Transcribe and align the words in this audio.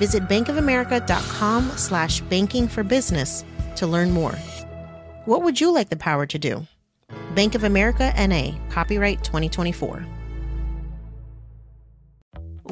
Visit 0.00 0.22
bankofamerica.com 0.28 1.72
slash 1.76 2.20
banking 2.22 2.66
for 2.68 2.82
business 2.82 3.44
to 3.76 3.86
learn 3.86 4.10
more. 4.10 4.34
What 5.26 5.42
would 5.42 5.60
you 5.60 5.74
like 5.74 5.90
the 5.90 6.02
power 6.08 6.24
to 6.26 6.38
do? 6.38 6.62
Bank 7.34 7.54
of 7.54 7.64
America 7.64 8.12
NA, 8.16 8.56
copyright 8.70 9.22
2024. 9.22 10.06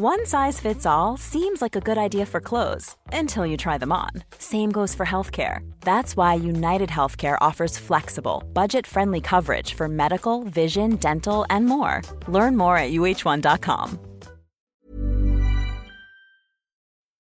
One 0.01 0.27
size 0.27 0.61
fits 0.61 0.87
all 0.87 1.17
seems 1.17 1.61
like 1.61 1.77
a 1.77 1.81
good 1.81 1.99
idea 1.99 2.25
for 2.25 2.41
clothes 2.41 2.97
until 3.13 3.45
you 3.45 3.57
try 3.57 3.79
them 3.79 3.93
on. 3.93 4.11
Same 4.39 4.71
goes 4.71 4.95
for 4.95 5.05
healthcare. 5.05 5.59
That's 5.81 6.17
why 6.17 6.35
United 6.35 6.89
Healthcare 6.89 7.37
offers 7.41 7.77
flexible, 7.77 8.45
budget 8.55 8.87
friendly 8.87 9.21
coverage 9.21 9.75
for 9.75 9.89
medical, 9.89 10.45
vision, 10.45 10.97
dental, 10.97 11.45
and 11.51 11.67
more. 11.67 12.01
Learn 12.29 12.57
more 12.57 12.79
at 12.79 12.93
uh1.com. 12.93 14.08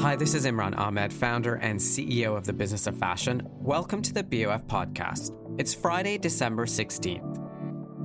Hi, 0.00 0.16
this 0.16 0.34
is 0.34 0.44
Imran 0.44 0.76
Ahmed, 0.76 1.12
founder 1.12 1.54
and 1.54 1.78
CEO 1.78 2.36
of 2.36 2.44
the 2.44 2.52
Business 2.52 2.86
of 2.86 2.98
Fashion. 2.98 3.42
Welcome 3.44 4.02
to 4.02 4.12
the 4.12 4.24
BOF 4.24 4.66
podcast. 4.66 5.34
It's 5.56 5.72
Friday, 5.72 6.18
December 6.18 6.66
16th. 6.66 7.40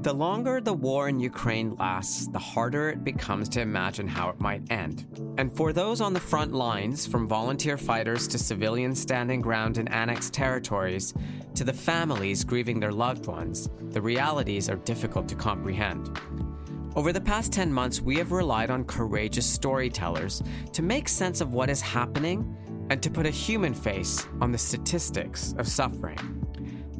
The 0.04 0.14
longer 0.14 0.62
the 0.62 0.72
war 0.72 1.10
in 1.10 1.20
Ukraine 1.20 1.76
lasts, 1.76 2.28
the 2.28 2.40
harder 2.40 2.90
it 2.90 3.04
becomes 3.04 3.50
to 3.50 3.62
imagine 3.62 4.08
how 4.08 4.30
it 4.30 4.40
might 4.40 4.72
end. 4.72 5.08
And 5.38 5.52
for 5.52 5.74
those 5.74 6.00
on 6.00 6.14
the 6.14 6.22
front 6.22 6.54
lines, 6.54 7.06
from 7.06 7.28
volunteer 7.28 7.78
fighters 7.78 8.28
to 8.30 8.38
civilians 8.38 9.02
standing 9.02 9.42
ground 9.42 9.78
in 9.78 9.90
annexed 9.90 10.32
territories, 10.32 11.14
to 11.56 11.66
the 11.66 11.74
families 11.74 12.46
grieving 12.46 12.80
their 12.80 12.94
loved 12.94 13.26
ones, 13.26 13.68
the 13.90 14.02
realities 14.02 14.70
are 14.70 14.78
difficult 14.78 15.28
to 15.28 15.36
comprehend. 15.36 16.18
Over 17.00 17.14
the 17.14 17.22
past 17.22 17.54
10 17.54 17.72
months, 17.72 18.02
we 18.02 18.18
have 18.18 18.34
relied 18.34 18.70
on 18.70 18.84
courageous 18.84 19.46
storytellers 19.46 20.44
to 20.74 20.82
make 20.82 21.08
sense 21.08 21.40
of 21.40 21.54
what 21.54 21.70
is 21.70 21.80
happening 21.80 22.54
and 22.90 23.02
to 23.02 23.10
put 23.10 23.26
a 23.26 23.30
human 23.30 23.74
face 23.74 24.28
on 24.42 24.52
the 24.52 24.58
statistics 24.58 25.56
of 25.58 25.66
suffering. 25.66 26.20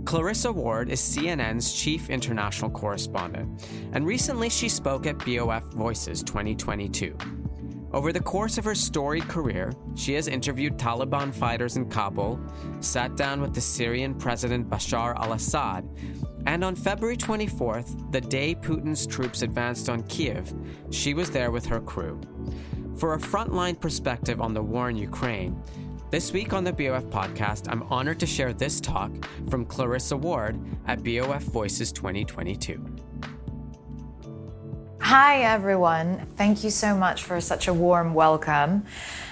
Clarissa 0.06 0.54
Ward 0.54 0.90
is 0.90 1.02
CNN's 1.02 1.74
chief 1.74 2.10
international 2.10 2.72
correspondent, 2.72 3.68
and 3.92 4.08
recently 4.08 4.48
she 4.48 4.70
spoke 4.70 5.06
at 5.06 5.18
BOF 5.18 5.66
Voices 5.74 6.24
2022. 6.24 7.18
Over 7.92 8.14
the 8.14 8.22
course 8.22 8.58
of 8.58 8.64
her 8.64 8.76
storied 8.76 9.28
career, 9.28 9.74
she 9.96 10.14
has 10.14 10.30
interviewed 10.30 10.78
Taliban 10.78 11.34
fighters 11.34 11.76
in 11.76 11.90
Kabul, 11.90 12.40
sat 12.80 13.18
down 13.18 13.42
with 13.42 13.54
the 13.54 13.60
Syrian 13.60 14.16
President 14.16 14.70
Bashar 14.70 15.14
al 15.18 15.34
Assad, 15.34 15.90
and 16.50 16.64
on 16.64 16.76
February 16.76 17.16
24th, 17.16 18.12
the 18.12 18.20
day 18.20 18.56
Putin's 18.56 19.06
troops 19.06 19.44
advanced 19.44 19.88
on 19.88 20.02
Kiev, 20.08 20.52
she 20.90 21.14
was 21.14 21.30
there 21.30 21.52
with 21.52 21.64
her 21.68 21.80
crew. 21.80 22.20
For 22.98 23.14
a 23.14 23.20
frontline 23.20 23.80
perspective 23.80 24.42
on 24.42 24.56
the 24.56 24.64
war 24.64 24.90
in 24.90 24.96
Ukraine, 24.96 25.62
this 26.10 26.34
week 26.34 26.52
on 26.52 26.64
the 26.64 26.74
BOF 26.74 27.04
podcast, 27.12 27.72
I'm 27.72 27.84
honored 27.84 28.20
to 28.22 28.26
share 28.26 28.52
this 28.52 28.82
talk 28.82 29.12
from 29.52 29.64
Clarissa 29.64 30.18
Ward 30.18 30.60
at 30.88 31.04
BOF 31.04 31.44
Voices 31.44 31.92
2022. 31.92 32.84
Hi, 35.02 35.44
everyone. 35.44 36.26
Thank 36.36 36.64
you 36.64 36.72
so 36.72 36.96
much 36.96 37.22
for 37.22 37.40
such 37.42 37.68
a 37.68 37.74
warm 37.76 38.16
welcome. 38.16 38.86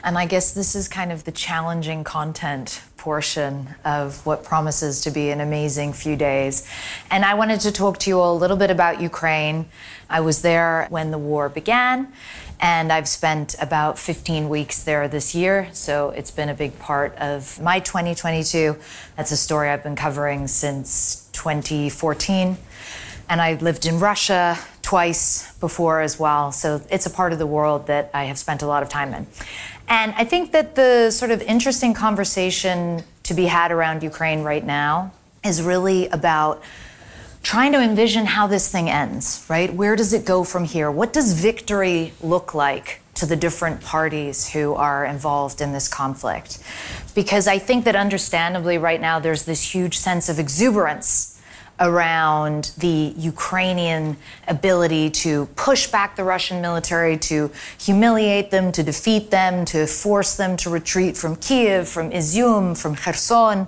And 0.03 0.19
I 0.19 0.27
guess 0.27 0.53
this 0.53 0.75
is 0.75 0.87
kind 0.87 1.11
of 1.11 1.23
the 1.23 1.31
challenging 1.31 2.03
content 2.03 2.83
portion 3.07 3.73
of 3.85 4.25
what 4.25 4.43
promises 4.43 4.99
to 4.99 5.09
be 5.09 5.29
an 5.29 5.39
amazing 5.39 5.93
few 5.93 6.17
days. 6.17 6.67
And 7.09 7.23
I 7.23 7.35
wanted 7.35 7.61
to 7.61 7.71
talk 7.71 7.99
to 7.99 8.09
you 8.09 8.19
all 8.19 8.35
a 8.35 8.39
little 8.43 8.57
bit 8.57 8.69
about 8.69 8.99
Ukraine. 8.99 9.69
I 10.09 10.19
was 10.19 10.41
there 10.41 10.87
when 10.89 11.11
the 11.11 11.17
war 11.17 11.47
began, 11.47 12.11
and 12.59 12.91
I've 12.91 13.07
spent 13.07 13.55
about 13.61 13.97
15 13.97 14.49
weeks 14.49 14.83
there 14.83 15.07
this 15.07 15.33
year. 15.33 15.69
So 15.71 16.09
it's 16.09 16.31
been 16.31 16.49
a 16.49 16.53
big 16.53 16.77
part 16.79 17.15
of 17.15 17.61
my 17.61 17.79
2022. 17.79 18.75
That's 19.15 19.31
a 19.31 19.37
story 19.37 19.69
I've 19.69 19.83
been 19.83 19.95
covering 19.95 20.45
since 20.49 21.29
2014. 21.31 22.57
And 23.29 23.41
I 23.41 23.53
lived 23.53 23.85
in 23.85 24.01
Russia 24.01 24.57
twice 24.81 25.53
before 25.59 26.01
as 26.01 26.19
well. 26.19 26.51
So 26.51 26.81
it's 26.89 27.05
a 27.05 27.09
part 27.09 27.31
of 27.31 27.39
the 27.39 27.47
world 27.47 27.87
that 27.87 28.09
I 28.13 28.25
have 28.25 28.37
spent 28.37 28.61
a 28.61 28.67
lot 28.67 28.83
of 28.83 28.89
time 28.89 29.13
in. 29.13 29.27
And 29.87 30.13
I 30.17 30.23
think 30.25 30.51
that 30.51 30.75
the 30.75 31.11
sort 31.11 31.31
of 31.31 31.41
interesting 31.41 31.93
conversation 31.93 33.03
to 33.23 33.33
be 33.33 33.45
had 33.45 33.71
around 33.71 34.03
Ukraine 34.03 34.43
right 34.43 34.65
now 34.65 35.11
is 35.43 35.61
really 35.61 36.07
about 36.09 36.61
trying 37.41 37.71
to 37.71 37.79
envision 37.79 38.25
how 38.25 38.47
this 38.47 38.69
thing 38.69 38.89
ends, 38.89 39.45
right? 39.49 39.73
Where 39.73 39.95
does 39.95 40.11
it 40.11 40.25
go 40.25 40.43
from 40.43 40.65
here? 40.65 40.91
What 40.91 41.13
does 41.13 41.33
victory 41.33 42.13
look 42.21 42.53
like 42.53 43.01
to 43.15 43.25
the 43.25 43.37
different 43.37 43.81
parties 43.81 44.49
who 44.49 44.73
are 44.73 45.05
involved 45.05 45.61
in 45.61 45.71
this 45.71 45.87
conflict? 45.87 46.59
Because 47.15 47.47
I 47.47 47.57
think 47.57 47.85
that 47.85 47.95
understandably, 47.95 48.77
right 48.77 48.99
now, 48.99 49.19
there's 49.19 49.45
this 49.45 49.73
huge 49.73 49.97
sense 49.97 50.27
of 50.27 50.39
exuberance 50.39 51.36
around 51.79 52.71
the 52.77 53.13
Ukrainian 53.17 54.17
ability 54.47 55.09
to 55.11 55.45
push 55.55 55.87
back 55.87 56.15
the 56.15 56.23
Russian 56.23 56.61
military, 56.61 57.17
to 57.17 57.51
humiliate 57.79 58.51
them, 58.51 58.71
to 58.71 58.83
defeat 58.83 59.29
them, 59.29 59.65
to 59.65 59.85
force 59.87 60.35
them 60.35 60.57
to 60.57 60.69
retreat 60.69 61.15
from 61.15 61.35
Kiev, 61.35 61.87
from 61.87 62.11
Izium, 62.11 62.77
from 62.77 62.95
Kherson. 62.95 63.67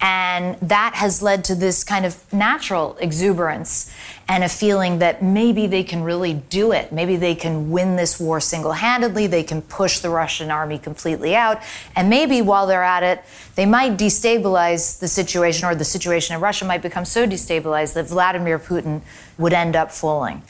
And 0.00 0.56
that 0.60 0.94
has 0.94 1.22
led 1.22 1.44
to 1.44 1.54
this 1.54 1.82
kind 1.82 2.04
of 2.04 2.30
natural 2.32 2.96
exuberance 3.00 3.92
and 4.28 4.44
a 4.44 4.48
feeling 4.48 4.98
that 4.98 5.22
maybe 5.22 5.66
they 5.66 5.82
can 5.84 6.02
really 6.02 6.34
do 6.34 6.72
it. 6.72 6.92
Maybe 6.92 7.16
they 7.16 7.34
can 7.34 7.70
win 7.70 7.96
this 7.96 8.20
war 8.20 8.40
single 8.40 8.72
handedly. 8.72 9.26
They 9.26 9.42
can 9.42 9.62
push 9.62 10.00
the 10.00 10.10
Russian 10.10 10.50
army 10.50 10.78
completely 10.78 11.34
out. 11.34 11.62
And 11.94 12.10
maybe 12.10 12.42
while 12.42 12.66
they're 12.66 12.82
at 12.82 13.02
it, 13.02 13.24
they 13.54 13.66
might 13.66 13.96
destabilize 13.96 14.98
the 14.98 15.08
situation, 15.08 15.66
or 15.66 15.74
the 15.74 15.84
situation 15.84 16.34
in 16.34 16.42
Russia 16.42 16.64
might 16.64 16.82
become 16.82 17.04
so 17.04 17.26
destabilized 17.26 17.94
that 17.94 18.08
Vladimir 18.08 18.58
Putin 18.58 19.00
would 19.38 19.52
end 19.52 19.76
up 19.76 19.92
falling. 19.92 20.42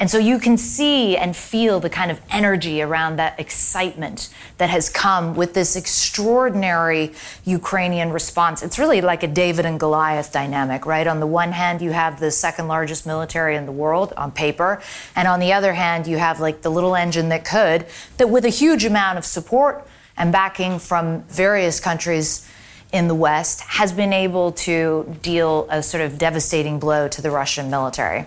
And 0.00 0.10
so 0.10 0.16
you 0.16 0.38
can 0.38 0.56
see 0.56 1.14
and 1.14 1.36
feel 1.36 1.78
the 1.78 1.90
kind 1.90 2.10
of 2.10 2.22
energy 2.30 2.80
around 2.80 3.16
that 3.16 3.38
excitement 3.38 4.30
that 4.56 4.70
has 4.70 4.88
come 4.88 5.34
with 5.34 5.52
this 5.52 5.76
extraordinary 5.76 7.12
Ukrainian 7.44 8.10
response. 8.10 8.62
It's 8.62 8.78
really 8.78 9.02
like 9.02 9.22
a 9.22 9.26
David 9.26 9.66
and 9.66 9.78
Goliath 9.78 10.32
dynamic, 10.32 10.86
right? 10.86 11.06
On 11.06 11.20
the 11.20 11.26
one 11.26 11.52
hand, 11.52 11.82
you 11.82 11.90
have 11.90 12.18
the 12.18 12.30
second 12.30 12.66
largest 12.66 13.06
military 13.06 13.56
in 13.56 13.66
the 13.66 13.72
world 13.72 14.14
on 14.16 14.32
paper. 14.32 14.80
And 15.14 15.28
on 15.28 15.38
the 15.38 15.52
other 15.52 15.74
hand, 15.74 16.06
you 16.06 16.16
have 16.16 16.40
like 16.40 16.62
the 16.62 16.70
little 16.70 16.96
engine 16.96 17.28
that 17.28 17.44
could, 17.44 17.84
that 18.16 18.30
with 18.30 18.46
a 18.46 18.48
huge 18.48 18.86
amount 18.86 19.18
of 19.18 19.26
support 19.26 19.86
and 20.16 20.32
backing 20.32 20.78
from 20.78 21.24
various 21.24 21.78
countries 21.78 22.48
in 22.90 23.06
the 23.06 23.14
West, 23.14 23.60
has 23.60 23.92
been 23.92 24.14
able 24.14 24.52
to 24.52 25.14
deal 25.20 25.66
a 25.70 25.82
sort 25.82 26.02
of 26.02 26.16
devastating 26.16 26.78
blow 26.78 27.06
to 27.06 27.20
the 27.20 27.30
Russian 27.30 27.68
military. 27.68 28.24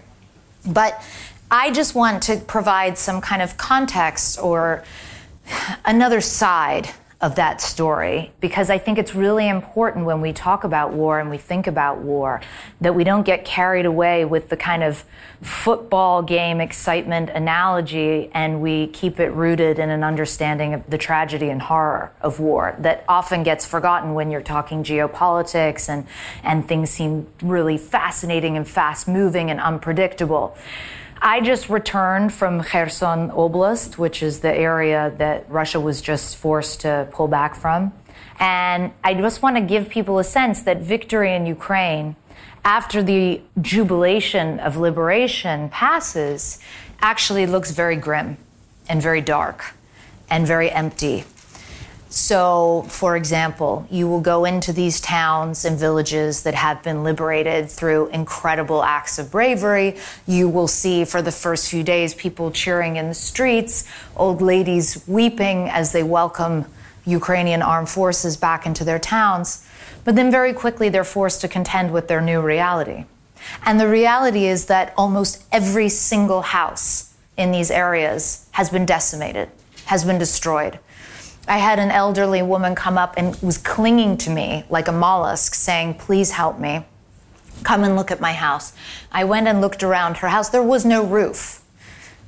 But 0.66 1.04
I 1.52 1.72
just 1.72 1.94
want 1.94 2.24
to 2.24 2.38
provide 2.38 2.98
some 2.98 3.22
kind 3.22 3.42
of 3.42 3.58
context 3.58 4.40
or 4.40 4.84
another 5.86 6.22
side 6.22 6.90
of 7.24 7.36
that 7.36 7.62
story 7.62 8.34
because 8.42 8.70
I 8.70 8.78
think 8.78 8.98
it's 8.98 9.16
really 9.16 9.48
important 9.48 10.06
when 10.06 10.20
we 10.20 10.34
talk 10.34 10.66
about 10.66 10.92
war 10.92 11.22
and 11.22 11.30
we 11.30 11.38
think 11.38 11.68
about 11.68 12.00
war 12.00 12.42
that 12.82 12.96
we 12.96 13.06
don't 13.06 13.24
get 13.24 13.46
carried 13.46 13.86
away 13.86 14.26
with 14.26 14.50
the 14.50 14.58
kind 14.58 14.84
of 14.84 15.06
football 15.42 16.22
game 16.22 16.60
excitement 16.60 17.30
analogy 17.30 18.30
and 18.34 18.62
we 18.62 18.88
keep 18.88 19.22
it 19.22 19.30
rooted 19.30 19.80
in 19.80 19.90
an 19.90 20.04
understanding 20.04 20.74
of 20.74 20.90
the 20.90 20.98
tragedy 20.98 21.50
and 21.50 21.62
horror 21.62 22.12
of 22.20 22.42
war 22.42 22.76
that 22.80 23.06
often 23.08 23.42
gets 23.42 23.66
forgotten 23.66 24.14
when 24.14 24.30
you're 24.30 24.42
talking 24.42 24.84
geopolitics 24.84 25.88
and, 25.88 26.06
and 26.44 26.68
things 26.68 26.90
seem 26.90 27.26
really 27.42 27.78
fascinating 27.78 28.58
and 28.58 28.68
fast 28.68 29.08
moving 29.08 29.50
and 29.50 29.62
unpredictable. 29.62 30.58
I 31.26 31.40
just 31.40 31.70
returned 31.70 32.34
from 32.34 32.62
Kherson 32.62 33.30
Oblast, 33.30 33.98
which 33.98 34.22
is 34.22 34.42
the 34.42 34.54
area 34.54 35.14
that 35.20 35.50
Russia 35.50 35.80
was 35.80 36.02
just 36.02 36.36
forced 36.36 36.82
to 36.82 37.08
pull 37.14 37.30
back 37.30 37.56
from. 37.56 37.94
And 38.42 38.92
I 39.06 39.14
just 39.14 39.42
want 39.42 39.56
to 39.56 39.62
give 39.62 39.88
people 39.88 40.20
a 40.20 40.26
sense 40.26 40.64
that 40.64 40.82
victory 40.82 41.34
in 41.34 41.46
Ukraine, 41.46 42.18
after 42.66 43.02
the 43.02 43.40
jubilation 43.62 44.60
of 44.60 44.76
liberation 44.76 45.70
passes, 45.70 46.60
actually 47.00 47.46
looks 47.46 47.72
very 47.72 47.96
grim 47.96 48.36
and 48.90 49.02
very 49.02 49.22
dark 49.22 49.76
and 50.30 50.46
very 50.46 50.70
empty 50.70 51.24
so, 52.14 52.86
for 52.90 53.18
example, 53.18 53.88
you 53.90 54.08
will 54.08 54.22
go 54.22 54.46
into 54.46 54.72
these 54.72 55.02
towns 55.02 55.66
and 55.66 55.80
villages 55.80 56.44
that 56.44 56.54
have 56.54 56.84
been 56.84 57.04
liberated 57.04 57.72
through 57.72 58.10
incredible 58.10 58.84
acts 58.84 59.18
of 59.18 59.32
bravery. 59.32 59.98
You 60.28 60.48
will 60.48 60.68
see 60.68 61.06
for 61.06 61.24
the 61.24 61.32
first 61.32 61.72
few 61.72 61.82
days 61.82 62.14
people 62.14 62.52
cheering 62.52 62.98
in 62.98 63.08
the 63.08 63.16
streets, 63.16 63.90
old 64.16 64.44
ladies 64.44 65.04
weeping 65.08 65.70
as 65.70 65.92
they 65.92 66.04
welcome 66.04 66.66
Ukrainian 67.04 67.64
armed 67.64 67.90
forces 67.90 68.38
back 68.38 68.68
into 68.68 68.84
their 68.84 69.00
towns. 69.00 69.68
But 70.04 70.16
then 70.16 70.30
very 70.30 70.54
quickly 70.54 70.90
they're 70.90 71.04
forced 71.04 71.42
to 71.42 71.48
contend 71.48 71.92
with 71.92 72.10
their 72.10 72.22
new 72.22 72.42
reality. 72.42 73.06
And 73.66 73.80
the 73.80 73.90
reality 73.90 74.46
is 74.46 74.68
that 74.68 74.94
almost 74.96 75.44
every 75.52 75.90
single 75.90 76.44
house 76.44 77.12
in 77.38 77.52
these 77.52 77.72
areas 77.72 78.48
has 78.52 78.70
been 78.70 78.86
decimated, 78.86 79.50
has 79.86 80.06
been 80.06 80.20
destroyed. 80.20 80.78
I 81.48 81.58
had 81.58 81.78
an 81.80 81.92
elderly 81.92 82.42
woman 82.42 82.74
come 82.74 82.98
up 82.98 83.16
and 83.18 83.36
was 83.42 83.58
clinging 83.58 84.18
to 84.18 84.30
me 84.30 84.64
like 84.70 84.88
a 84.88 84.94
mollusk, 84.94 85.56
saying, 85.56 85.96
Please 85.96 86.32
help 86.32 86.60
me. 86.60 86.86
Come 87.64 87.84
and 87.84 87.96
look 87.96 88.12
at 88.12 88.22
my 88.22 88.34
house. 88.34 88.74
I 89.12 89.24
went 89.24 89.48
and 89.48 89.62
looked 89.62 89.84
around 89.84 90.18
her 90.18 90.30
house. 90.30 90.50
There 90.50 90.64
was 90.64 90.86
no 90.86 91.04
roof. 91.04 91.62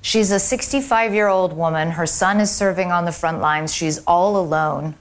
She's 0.02 0.32
a 0.32 0.40
65 0.40 1.14
year 1.14 1.28
old 1.28 1.54
woman. 1.54 1.92
Her 1.92 2.06
son 2.06 2.40
is 2.40 2.52
serving 2.52 2.92
on 2.92 3.06
the 3.06 3.12
front 3.12 3.42
lines. 3.42 3.74
She's 3.74 4.00
all 4.06 4.38
alone. 4.38 4.96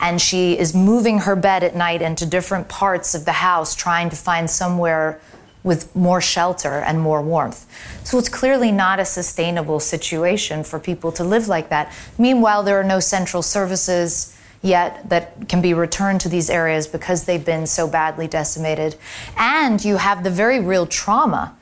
And 0.00 0.20
she 0.20 0.58
is 0.58 0.74
moving 0.74 1.20
her 1.20 1.34
bed 1.34 1.64
at 1.64 1.74
night 1.74 2.02
into 2.02 2.26
different 2.26 2.68
parts 2.68 3.14
of 3.14 3.24
the 3.24 3.32
house, 3.32 3.74
trying 3.74 4.10
to 4.10 4.16
find 4.16 4.48
somewhere 4.48 5.20
with 5.62 5.94
more 5.94 6.20
shelter 6.20 6.80
and 6.80 7.00
more 7.00 7.20
warmth. 7.20 7.66
So 8.04 8.18
it's 8.18 8.28
clearly 8.28 8.72
not 8.72 9.00
a 9.00 9.04
sustainable 9.04 9.80
situation 9.80 10.64
for 10.64 10.78
people 10.78 11.12
to 11.12 11.24
live 11.24 11.48
like 11.48 11.68
that. 11.68 11.92
Meanwhile, 12.16 12.62
there 12.62 12.78
are 12.78 12.84
no 12.84 13.00
central 13.00 13.42
services 13.42 14.36
yet 14.62 15.08
that 15.08 15.48
can 15.48 15.60
be 15.60 15.74
returned 15.74 16.20
to 16.22 16.28
these 16.28 16.50
areas 16.50 16.86
because 16.86 17.24
they've 17.24 17.44
been 17.44 17.66
so 17.66 17.86
badly 17.86 18.26
decimated. 18.26 18.96
And 19.36 19.84
you 19.84 19.96
have 19.96 20.24
the 20.24 20.30
very 20.30 20.60
real 20.60 20.86
trauma 20.86 21.54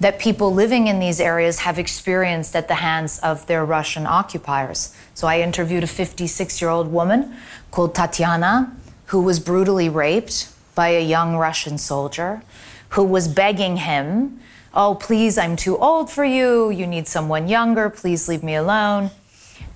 that 0.00 0.18
people 0.18 0.52
living 0.52 0.88
in 0.88 0.98
these 0.98 1.20
areas 1.20 1.60
have 1.60 1.78
experienced 1.78 2.56
at 2.56 2.68
the 2.68 2.74
hands 2.74 3.20
of 3.20 3.46
their 3.46 3.64
Russian 3.64 4.06
occupiers. 4.06 4.94
So 5.14 5.28
I 5.28 5.40
interviewed 5.40 5.84
a 5.84 5.86
56 5.86 6.60
year 6.60 6.70
old 6.70 6.92
woman 6.92 7.34
called 7.70 7.94
Tatiana 7.94 8.76
who 9.06 9.22
was 9.22 9.38
brutally 9.38 9.88
raped 9.88 10.48
by 10.74 10.88
a 10.88 11.04
young 11.04 11.36
Russian 11.36 11.78
soldier 11.78 12.42
who 12.92 13.04
was 13.04 13.28
begging 13.28 13.78
him, 13.78 14.40
Oh, 14.74 14.94
please, 14.94 15.36
I'm 15.36 15.56
too 15.56 15.76
old 15.76 16.10
for 16.10 16.24
you. 16.24 16.70
You 16.70 16.86
need 16.86 17.06
someone 17.06 17.46
younger. 17.46 17.90
Please 17.90 18.26
leave 18.26 18.42
me 18.42 18.54
alone. 18.54 19.10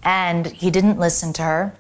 And 0.02 0.46
he 0.46 0.70
didn't 0.70 0.98
listen 0.98 1.34
to 1.34 1.42
her. 1.42 1.74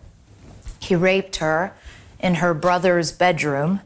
He 0.80 0.94
raped 0.94 1.36
her 1.36 1.72
in 2.20 2.36
her 2.36 2.52
brother's 2.52 3.12
bedroom. 3.12 3.80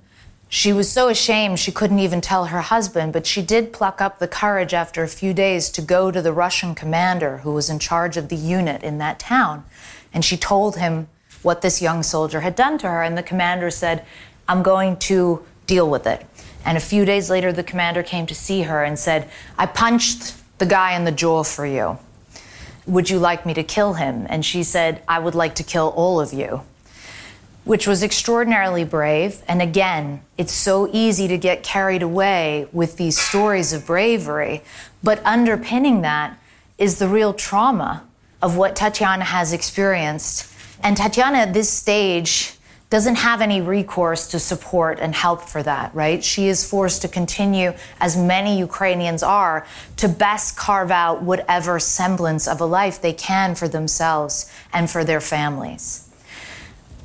She 0.48 0.72
was 0.72 0.90
so 0.90 1.08
ashamed 1.08 1.60
she 1.60 1.70
couldn't 1.70 2.00
even 2.00 2.20
tell 2.20 2.46
her 2.46 2.60
husband, 2.60 3.12
but 3.12 3.24
she 3.24 3.40
did 3.40 3.72
pluck 3.72 4.00
up 4.00 4.18
the 4.18 4.26
courage 4.26 4.74
after 4.74 5.04
a 5.04 5.08
few 5.08 5.32
days 5.32 5.70
to 5.70 5.82
go 5.82 6.10
to 6.10 6.20
the 6.20 6.32
Russian 6.32 6.74
commander 6.74 7.38
who 7.38 7.52
was 7.52 7.70
in 7.70 7.78
charge 7.78 8.16
of 8.16 8.28
the 8.28 8.36
unit 8.36 8.82
in 8.82 8.98
that 8.98 9.20
town. 9.20 9.64
And 10.12 10.24
she 10.24 10.36
told 10.36 10.76
him 10.76 11.06
what 11.42 11.62
this 11.62 11.80
young 11.80 12.02
soldier 12.02 12.40
had 12.40 12.56
done 12.56 12.78
to 12.78 12.88
her. 12.88 13.04
And 13.04 13.16
the 13.16 13.22
commander 13.22 13.70
said, 13.70 14.04
I'm 14.48 14.64
going 14.64 14.96
to 14.98 15.44
deal 15.68 15.88
with 15.88 16.04
it. 16.04 16.26
And 16.64 16.76
a 16.76 16.80
few 16.80 17.04
days 17.04 17.30
later, 17.30 17.52
the 17.52 17.62
commander 17.62 18.02
came 18.02 18.26
to 18.26 18.34
see 18.34 18.62
her 18.62 18.84
and 18.84 18.98
said, 18.98 19.28
I 19.58 19.66
punched 19.66 20.34
the 20.58 20.66
guy 20.66 20.94
in 20.94 21.04
the 21.04 21.12
jaw 21.12 21.42
for 21.42 21.66
you. 21.66 21.98
Would 22.86 23.10
you 23.10 23.18
like 23.18 23.46
me 23.46 23.54
to 23.54 23.62
kill 23.62 23.94
him? 23.94 24.26
And 24.28 24.44
she 24.44 24.62
said, 24.62 25.02
I 25.08 25.18
would 25.18 25.34
like 25.34 25.54
to 25.56 25.62
kill 25.62 25.88
all 25.96 26.20
of 26.20 26.32
you, 26.32 26.62
which 27.64 27.86
was 27.86 28.02
extraordinarily 28.02 28.84
brave. 28.84 29.42
And 29.48 29.62
again, 29.62 30.22
it's 30.36 30.52
so 30.52 30.88
easy 30.92 31.28
to 31.28 31.38
get 31.38 31.62
carried 31.62 32.02
away 32.02 32.68
with 32.72 32.96
these 32.96 33.18
stories 33.18 33.72
of 33.72 33.86
bravery. 33.86 34.62
But 35.02 35.24
underpinning 35.24 36.02
that 36.02 36.38
is 36.78 36.98
the 36.98 37.08
real 37.08 37.32
trauma 37.32 38.04
of 38.42 38.56
what 38.56 38.76
Tatiana 38.76 39.24
has 39.24 39.52
experienced. 39.52 40.52
And 40.82 40.96
Tatiana, 40.96 41.38
at 41.38 41.54
this 41.54 41.70
stage, 41.70 42.54
doesn't 42.90 43.14
have 43.14 43.40
any 43.40 43.60
recourse 43.60 44.26
to 44.26 44.38
support 44.40 44.98
and 44.98 45.14
help 45.14 45.42
for 45.42 45.62
that, 45.62 45.94
right? 45.94 46.24
She 46.24 46.48
is 46.48 46.68
forced 46.68 47.02
to 47.02 47.08
continue, 47.08 47.72
as 48.00 48.16
many 48.16 48.58
Ukrainians 48.58 49.22
are, 49.22 49.64
to 49.98 50.08
best 50.08 50.56
carve 50.56 50.90
out 50.90 51.22
whatever 51.22 51.78
semblance 51.78 52.48
of 52.48 52.60
a 52.60 52.64
life 52.64 53.00
they 53.00 53.12
can 53.12 53.54
for 53.54 53.68
themselves 53.68 54.52
and 54.72 54.90
for 54.90 55.04
their 55.04 55.20
families. 55.20 56.10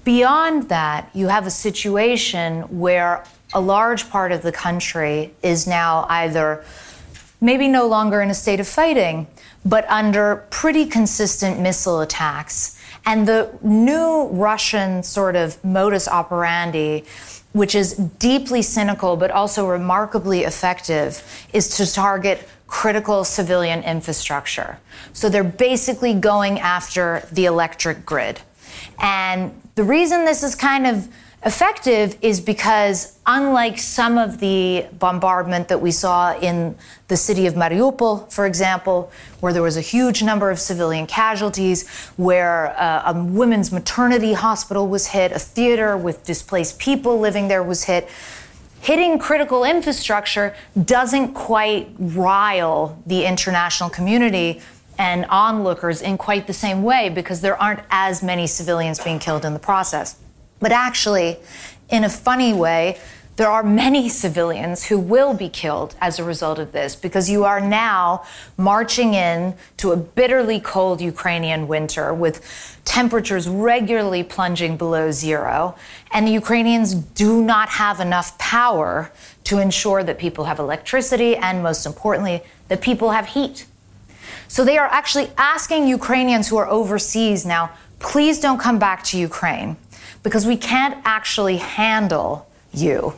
Beyond 0.03 0.69
that, 0.69 1.09
you 1.13 1.27
have 1.27 1.45
a 1.45 1.51
situation 1.51 2.61
where 2.79 3.23
a 3.53 3.61
large 3.61 4.09
part 4.09 4.31
of 4.31 4.41
the 4.41 4.51
country 4.51 5.35
is 5.43 5.67
now 5.67 6.07
either 6.09 6.65
maybe 7.39 7.67
no 7.67 7.87
longer 7.87 8.21
in 8.21 8.31
a 8.31 8.33
state 8.33 8.59
of 8.59 8.67
fighting, 8.67 9.27
but 9.63 9.87
under 9.87 10.47
pretty 10.49 10.85
consistent 10.87 11.59
missile 11.59 12.01
attacks 12.01 12.74
and 13.05 13.27
the 13.27 13.51
new 13.61 14.27
Russian 14.27 15.03
sort 15.03 15.35
of 15.35 15.63
modus 15.63 16.07
operandi, 16.07 17.03
which 17.53 17.75
is 17.75 17.93
deeply 17.93 18.61
cynical 18.61 19.15
but 19.15 19.31
also 19.31 19.67
remarkably 19.67 20.41
effective, 20.41 21.23
is 21.53 21.69
to 21.77 21.91
target 21.91 22.47
critical 22.67 23.23
civilian 23.23 23.83
infrastructure. 23.83 24.79
So 25.13 25.29
they're 25.29 25.43
basically 25.43 26.13
going 26.13 26.59
after 26.59 27.27
the 27.31 27.45
electric 27.45 28.05
grid. 28.05 28.41
And 28.99 29.61
the 29.75 29.83
reason 29.83 30.25
this 30.25 30.43
is 30.43 30.55
kind 30.55 30.87
of 30.87 31.07
Effective 31.45 32.17
is 32.23 32.41
because, 32.41 33.19
unlike 33.27 33.77
some 33.77 34.17
of 34.17 34.39
the 34.39 34.87
bombardment 34.97 35.67
that 35.67 35.79
we 35.79 35.91
saw 35.91 36.35
in 36.39 36.75
the 37.07 37.15
city 37.15 37.45
of 37.45 37.53
Mariupol, 37.53 38.31
for 38.33 38.47
example, 38.47 39.11
where 39.41 39.53
there 39.53 39.61
was 39.61 39.77
a 39.77 39.81
huge 39.81 40.23
number 40.23 40.49
of 40.49 40.59
civilian 40.59 41.05
casualties, 41.05 41.87
where 42.17 42.75
uh, 42.79 43.13
a 43.13 43.23
women's 43.23 43.71
maternity 43.71 44.33
hospital 44.33 44.87
was 44.87 45.05
hit, 45.07 45.31
a 45.33 45.37
theater 45.37 45.95
with 45.95 46.23
displaced 46.23 46.79
people 46.79 47.19
living 47.19 47.47
there 47.47 47.61
was 47.61 47.83
hit, 47.83 48.09
hitting 48.81 49.19
critical 49.19 49.63
infrastructure 49.63 50.55
doesn't 50.83 51.35
quite 51.35 51.89
rile 51.99 52.99
the 53.05 53.23
international 53.23 53.91
community 53.91 54.61
and 54.97 55.25
onlookers 55.25 56.01
in 56.01 56.17
quite 56.17 56.47
the 56.47 56.53
same 56.53 56.81
way 56.81 57.07
because 57.07 57.41
there 57.41 57.61
aren't 57.61 57.81
as 57.91 58.23
many 58.23 58.47
civilians 58.47 58.99
being 58.99 59.19
killed 59.19 59.45
in 59.45 59.53
the 59.53 59.59
process. 59.59 60.15
But 60.59 60.71
actually, 60.71 61.37
in 61.89 62.03
a 62.03 62.09
funny 62.09 62.53
way, 62.53 62.97
there 63.37 63.49
are 63.49 63.63
many 63.63 64.07
civilians 64.07 64.85
who 64.85 64.97
will 64.97 65.33
be 65.33 65.49
killed 65.49 65.93
as 65.99 66.19
a 66.19 66.23
result 66.23 66.57
of 66.57 66.71
this 66.71 66.95
because 66.95 67.29
you 67.29 67.43
are 67.43 67.59
now 67.59 68.23
marching 68.57 69.13
in 69.13 69.55
to 69.75 69.91
a 69.91 69.97
bitterly 69.97 70.61
cold 70.61 71.01
Ukrainian 71.01 71.67
winter 71.67 72.13
with 72.13 72.79
temperatures 72.85 73.49
regularly 73.49 74.23
plunging 74.23 74.77
below 74.77 75.11
zero. 75.11 75.75
And 76.11 76.25
the 76.25 76.31
Ukrainians 76.31 76.93
do 76.93 77.43
not 77.43 77.67
have 77.69 77.99
enough 77.99 78.37
power 78.37 79.11
to 79.43 79.59
ensure 79.59 80.01
that 80.03 80.17
people 80.17 80.45
have 80.45 80.59
electricity 80.59 81.35
and, 81.35 81.61
most 81.61 81.85
importantly, 81.85 82.41
that 82.69 82.79
people 82.79 83.11
have 83.11 83.27
heat. 83.27 83.65
So 84.47 84.63
they 84.63 84.77
are 84.77 84.87
actually 84.87 85.29
asking 85.37 85.89
Ukrainians 85.89 86.47
who 86.47 86.55
are 86.55 86.69
overseas 86.69 87.45
now, 87.45 87.71
please 87.99 88.39
don't 88.39 88.59
come 88.59 88.79
back 88.79 89.03
to 89.05 89.17
Ukraine 89.17 89.75
because 90.25 90.47
we 90.47 90.57
can't 90.57 90.97
actually 91.05 91.57
handle 91.57 92.47
you. 92.73 93.13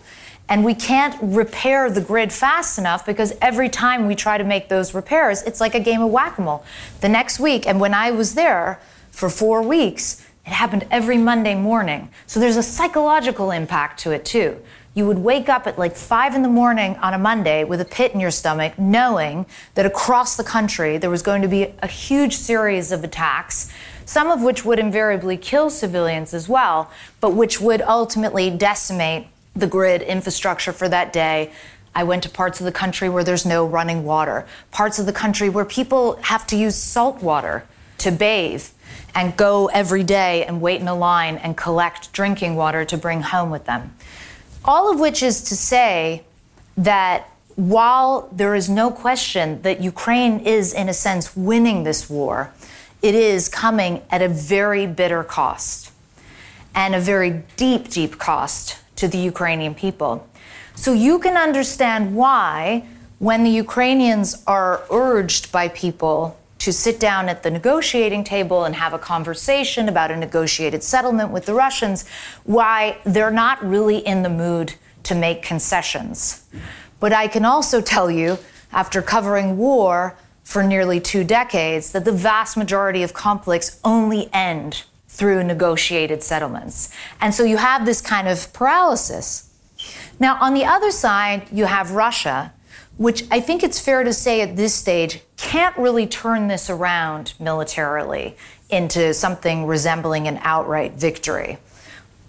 And 0.50 0.66
we 0.66 0.76
can't 0.76 1.18
repair 1.22 1.90
the 1.90 2.02
grid 2.02 2.34
fast 2.34 2.78
enough 2.78 3.06
because 3.06 3.34
every 3.42 3.70
time 3.70 4.08
we 4.08 4.14
try 4.14 4.38
to 4.38 4.44
make 4.44 4.68
those 4.68 4.94
repairs, 4.94 5.42
it's 5.44 5.62
like 5.62 5.74
a 5.74 5.80
game 5.80 6.02
of 6.02 6.12
whack 6.12 6.38
a 6.38 6.42
mole. 6.42 6.66
The 7.00 7.08
next 7.08 7.40
week, 7.40 7.66
and 7.66 7.80
when 7.80 7.94
I 7.94 8.12
was 8.12 8.36
there 8.36 8.82
for 9.12 9.30
four 9.30 9.62
weeks, 9.62 10.22
it 10.46 10.52
happened 10.52 10.86
every 10.92 11.18
Monday 11.18 11.56
morning. 11.56 12.10
So 12.26 12.42
there's 12.42 12.58
a 12.58 12.64
psychological 12.64 13.52
impact 13.52 14.02
to 14.02 14.12
it 14.12 14.26
too. 14.26 14.62
You 14.94 15.06
would 15.08 15.20
wake 15.20 15.48
up 15.48 15.66
at 15.66 15.80
like 15.80 15.96
five 15.96 16.36
in 16.36 16.42
the 16.42 16.50
morning 16.50 16.98
on 16.98 17.14
a 17.14 17.18
Monday 17.18 17.64
with 17.64 17.80
a 17.80 17.86
pit 17.86 18.14
in 18.14 18.20
your 18.20 18.32
stomach, 18.32 18.78
knowing 18.78 19.46
that 19.76 19.86
across 19.86 20.36
the 20.36 20.44
country 20.44 20.98
there 20.98 21.10
was 21.10 21.22
going 21.22 21.42
to 21.42 21.48
be 21.48 21.74
a 21.80 21.88
huge 21.88 22.36
series 22.36 22.92
of 22.92 23.06
attacks 23.06 23.72
some 24.08 24.32
of 24.32 24.42
which 24.42 24.64
would 24.64 24.80
invariably 24.80 25.36
kill 25.36 25.70
civilians 25.70 26.34
as 26.34 26.48
well, 26.48 26.90
but 27.20 27.32
which 27.32 27.60
would 27.60 27.82
ultimately 27.82 28.50
decimate 28.50 29.28
the 29.54 29.68
grid 29.68 30.02
infrastructure 30.02 30.72
for 30.72 30.88
that 30.88 31.12
day. 31.12 31.52
I 31.94 32.04
went 32.06 32.24
to 32.24 32.30
parts 32.30 32.62
of 32.62 32.66
the 32.66 32.72
country 32.72 33.10
where 33.10 33.24
there's 33.26 33.46
no 33.46 33.68
running 33.68 34.06
water, 34.06 34.48
parts 34.72 34.98
of 34.98 35.06
the 35.06 35.14
country 35.14 35.50
where 35.50 35.66
people 35.66 36.16
have 36.24 36.48
to 36.48 36.56
use 36.56 36.76
salt 36.76 37.22
water 37.22 37.66
to 37.98 38.12
bathe 38.12 38.66
and 39.14 39.36
go 39.36 39.68
every 39.68 40.04
day 40.04 40.46
and 40.46 40.62
wait 40.62 40.80
in 40.80 40.88
a 40.88 40.96
line 40.96 41.36
and 41.38 41.58
collect 41.58 42.14
drinking 42.14 42.56
water 42.56 42.86
to 42.86 42.98
bring 42.98 43.22
home 43.24 43.50
with 43.50 43.66
them. 43.66 43.94
All 44.64 44.90
of 44.90 45.02
which 45.02 45.22
is 45.22 45.42
to 45.44 45.56
say 45.56 46.24
that 46.78 47.30
while 47.56 48.30
there 48.32 48.56
is 48.56 48.70
no 48.70 48.90
question 48.90 49.62
that 49.64 49.82
Ukraine 49.82 50.40
is, 50.40 50.74
in 50.74 50.88
a 50.88 50.94
sense, 50.94 51.36
winning 51.36 51.84
this 51.84 52.10
war, 52.10 52.54
it 53.02 53.16
is 53.16 53.50
coming 53.50 54.02
at 54.10 54.22
a 54.22 54.30
very 54.30 54.88
bitter 54.88 55.24
cost 55.24 55.92
and 56.74 56.96
a 56.96 57.00
very 57.00 57.44
deep, 57.56 57.90
deep 57.90 58.18
cost 58.18 58.78
to 58.96 59.08
the 59.08 59.18
Ukrainian 59.18 59.76
people. 59.76 60.28
So 60.76 60.94
you 60.94 61.20
can 61.20 61.38
understand 61.38 62.16
why, 62.16 62.86
when 63.20 63.44
the 63.44 63.50
Ukrainians 63.50 64.44
are 64.46 64.84
urged 64.92 65.52
by 65.52 65.70
people 65.70 66.38
to 66.60 66.74
sit 66.74 67.00
down 67.00 67.30
at 67.30 67.44
the 67.44 67.50
negotiating 67.50 68.24
table 68.24 68.66
and 68.66 68.76
have 68.76 68.94
a 68.94 69.00
conversation 69.00 69.90
about 69.90 70.12
a 70.12 70.16
negotiated 70.16 70.84
settlement 70.84 71.32
with 71.32 71.46
the 71.46 71.54
Russians, 71.54 72.08
why 72.44 72.98
they're 73.06 73.32
not 73.32 73.64
really 73.64 73.98
in 73.98 74.24
the 74.24 74.30
mood 74.30 74.74
to 75.04 75.16
make 75.16 75.42
concessions. 75.42 76.46
But 77.00 77.14
I 77.14 77.28
can 77.28 77.46
also 77.46 77.82
tell 77.82 78.10
you, 78.10 78.38
after 78.72 79.02
covering 79.02 79.58
war, 79.58 80.16
for 80.48 80.64
nearly 80.64 80.98
two 80.98 81.26
decades 81.26 81.92
that 81.92 82.06
the 82.06 82.12
vast 82.14 82.56
majority 82.56 83.04
of 83.04 83.14
conflicts 83.14 83.82
only 83.84 84.30
end 84.32 84.86
through 85.10 85.44
negotiated 85.44 86.24
settlements. 86.24 86.90
And 87.20 87.36
so 87.36 87.44
you 87.44 87.58
have 87.58 87.86
this 87.86 88.00
kind 88.00 88.30
of 88.30 88.54
paralysis. 88.54 89.54
Now, 90.22 90.38
on 90.40 90.54
the 90.54 90.64
other 90.64 90.90
side, 90.90 91.48
you 91.52 91.66
have 91.66 91.92
Russia, 91.92 92.54
which 92.96 93.26
I 93.30 93.42
think 93.42 93.62
it's 93.62 93.78
fair 93.78 94.06
to 94.06 94.14
say 94.14 94.40
at 94.40 94.56
this 94.56 94.74
stage 94.74 95.20
can't 95.36 95.78
really 95.78 96.08
turn 96.08 96.48
this 96.48 96.70
around 96.70 97.34
militarily 97.42 98.38
into 98.70 99.14
something 99.14 99.66
resembling 99.66 100.30
an 100.30 100.40
outright 100.44 100.94
victory. 100.94 101.58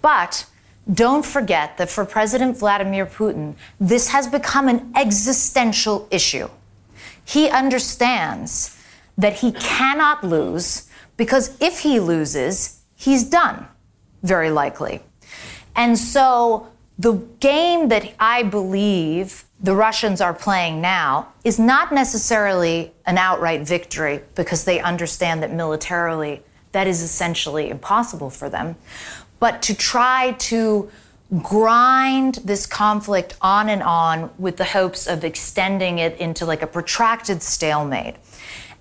But 0.01 0.45
don't 0.93 1.25
forget 1.25 1.77
that 1.77 1.89
for 1.89 2.03
President 2.03 2.57
Vladimir 2.57 3.05
Putin, 3.05 3.53
this 3.79 4.09
has 4.09 4.27
become 4.27 4.67
an 4.67 4.91
existential 4.93 6.05
issue. 6.11 6.49
He 7.29 7.47
understands 7.47 8.75
that 9.15 9.33
he 9.33 9.51
cannot 9.51 10.23
lose 10.23 10.89
because 11.15 11.55
if 11.61 11.81
he 11.81 11.99
loses, 11.99 12.81
he's 12.95 13.23
done, 13.23 13.67
very 14.23 14.49
likely. 14.49 15.01
And 15.75 15.95
so 15.95 16.69
the 16.97 17.13
game 17.39 17.89
that 17.89 18.15
I 18.19 18.41
believe 18.41 19.45
the 19.59 19.75
Russians 19.75 20.21
are 20.21 20.33
playing 20.33 20.81
now 20.81 21.31
is 21.43 21.59
not 21.59 21.91
necessarily 21.91 22.93
an 23.05 23.19
outright 23.19 23.61
victory 23.61 24.21
because 24.33 24.65
they 24.65 24.79
understand 24.79 25.43
that 25.43 25.53
militarily 25.53 26.41
that 26.71 26.87
is 26.87 27.03
essentially 27.03 27.69
impossible 27.69 28.31
for 28.31 28.49
them, 28.49 28.75
but 29.39 29.61
to 29.61 29.75
try 29.75 30.31
to 30.39 30.89
grind 31.37 32.35
this 32.43 32.65
conflict 32.65 33.35
on 33.41 33.69
and 33.69 33.83
on 33.83 34.31
with 34.39 34.57
the 34.57 34.65
hopes 34.65 35.05
of 35.07 35.23
extending 35.23 35.99
it 35.99 36.17
into 36.17 36.45
like 36.45 36.61
a 36.61 36.67
protracted 36.67 37.43
stalemate. 37.43 38.15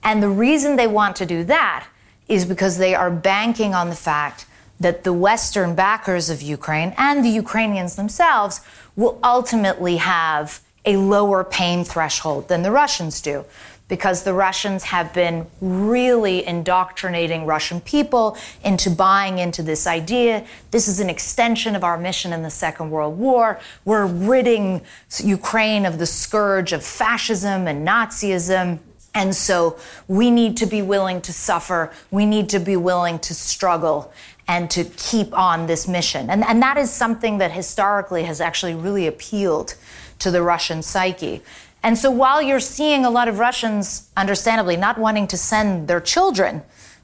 And 0.03 0.23
the 0.23 0.31
reason 0.31 0.77
they 0.77 0.87
want 0.87 1.17
to 1.17 1.27
do 1.27 1.45
that 1.45 1.87
is 2.27 2.47
because 2.47 2.79
they 2.79 2.95
are 2.95 3.11
banking 3.11 3.75
on 3.75 3.91
the 3.91 3.97
fact 3.97 4.47
that 4.81 5.05
the 5.05 5.13
Western 5.13 5.75
backers 5.75 6.31
of 6.31 6.41
Ukraine 6.41 6.95
and 6.97 7.25
the 7.25 7.29
Ukrainians 7.29 7.97
themselves 7.97 8.61
will 8.97 9.19
ultimately 9.23 9.97
have 9.97 10.61
a 10.85 10.97
lower 10.97 11.45
pain 11.45 11.85
threshold 11.85 12.49
than 12.49 12.63
the 12.63 12.71
Russians 12.71 13.21
do 13.21 13.45
because 13.89 14.23
the 14.23 14.35
Russians 14.35 14.85
have 14.85 15.13
been 15.15 15.47
really 15.61 16.47
indoctrinating 16.47 17.47
Russian 17.47 17.81
people 17.81 18.37
into 18.63 18.91
buying 18.91 19.39
into 19.39 19.63
this 19.63 19.87
idea. 19.87 20.47
This 20.71 20.89
is 20.89 21.01
an 21.01 21.09
extension 21.09 21.75
of 21.75 21.83
our 21.83 21.99
mission 21.99 22.33
in 22.33 22.43
the 22.43 22.51
Second 22.51 22.91
World 22.91 23.19
War. 23.19 23.59
We're 23.85 24.07
ridding 24.07 24.83
Ukraine 25.19 25.87
of 25.87 25.99
the 25.99 26.07
scourge 26.07 26.73
of 26.73 26.85
fascism 26.85 27.67
and 27.67 27.87
Nazism. 27.87 28.79
And 29.15 29.35
so 29.35 29.79
we 30.07 30.31
need 30.31 30.59
to 30.59 30.67
be 30.67 30.83
willing 30.83 31.23
to 31.23 31.33
suffer. 31.33 31.93
We 32.11 32.27
need 32.27 32.51
to 32.51 32.59
be 32.59 32.77
willing 32.77 33.19
to 33.21 33.35
struggle 33.35 34.13
and 34.47 34.71
to 34.71 34.85
keep 34.85 35.37
on 35.37 35.67
this 35.67 35.89
mission. 35.89 36.31
And, 36.31 36.45
and 36.45 36.63
that 36.63 36.77
is 36.77 36.91
something 36.91 37.39
that 37.39 37.53
historically 37.53 38.25
has 38.25 38.41
actually 38.41 38.75
really 38.75 39.07
appealed 39.07 39.75
to 40.21 40.31
the 40.31 40.43
Russian 40.43 40.83
psyche. 40.83 41.43
And 41.89 41.97
so 41.97 42.11
while 42.11 42.43
you're 42.43 42.61
seeing 42.61 43.07
a 43.07 43.11
lot 43.11 43.29
of 43.29 43.39
Russians, 43.39 44.11
understandably, 44.15 44.77
not 44.77 44.99
wanting 44.99 45.27
to 45.29 45.39
send 45.39 45.89
their 45.89 46.03
children 46.03 46.61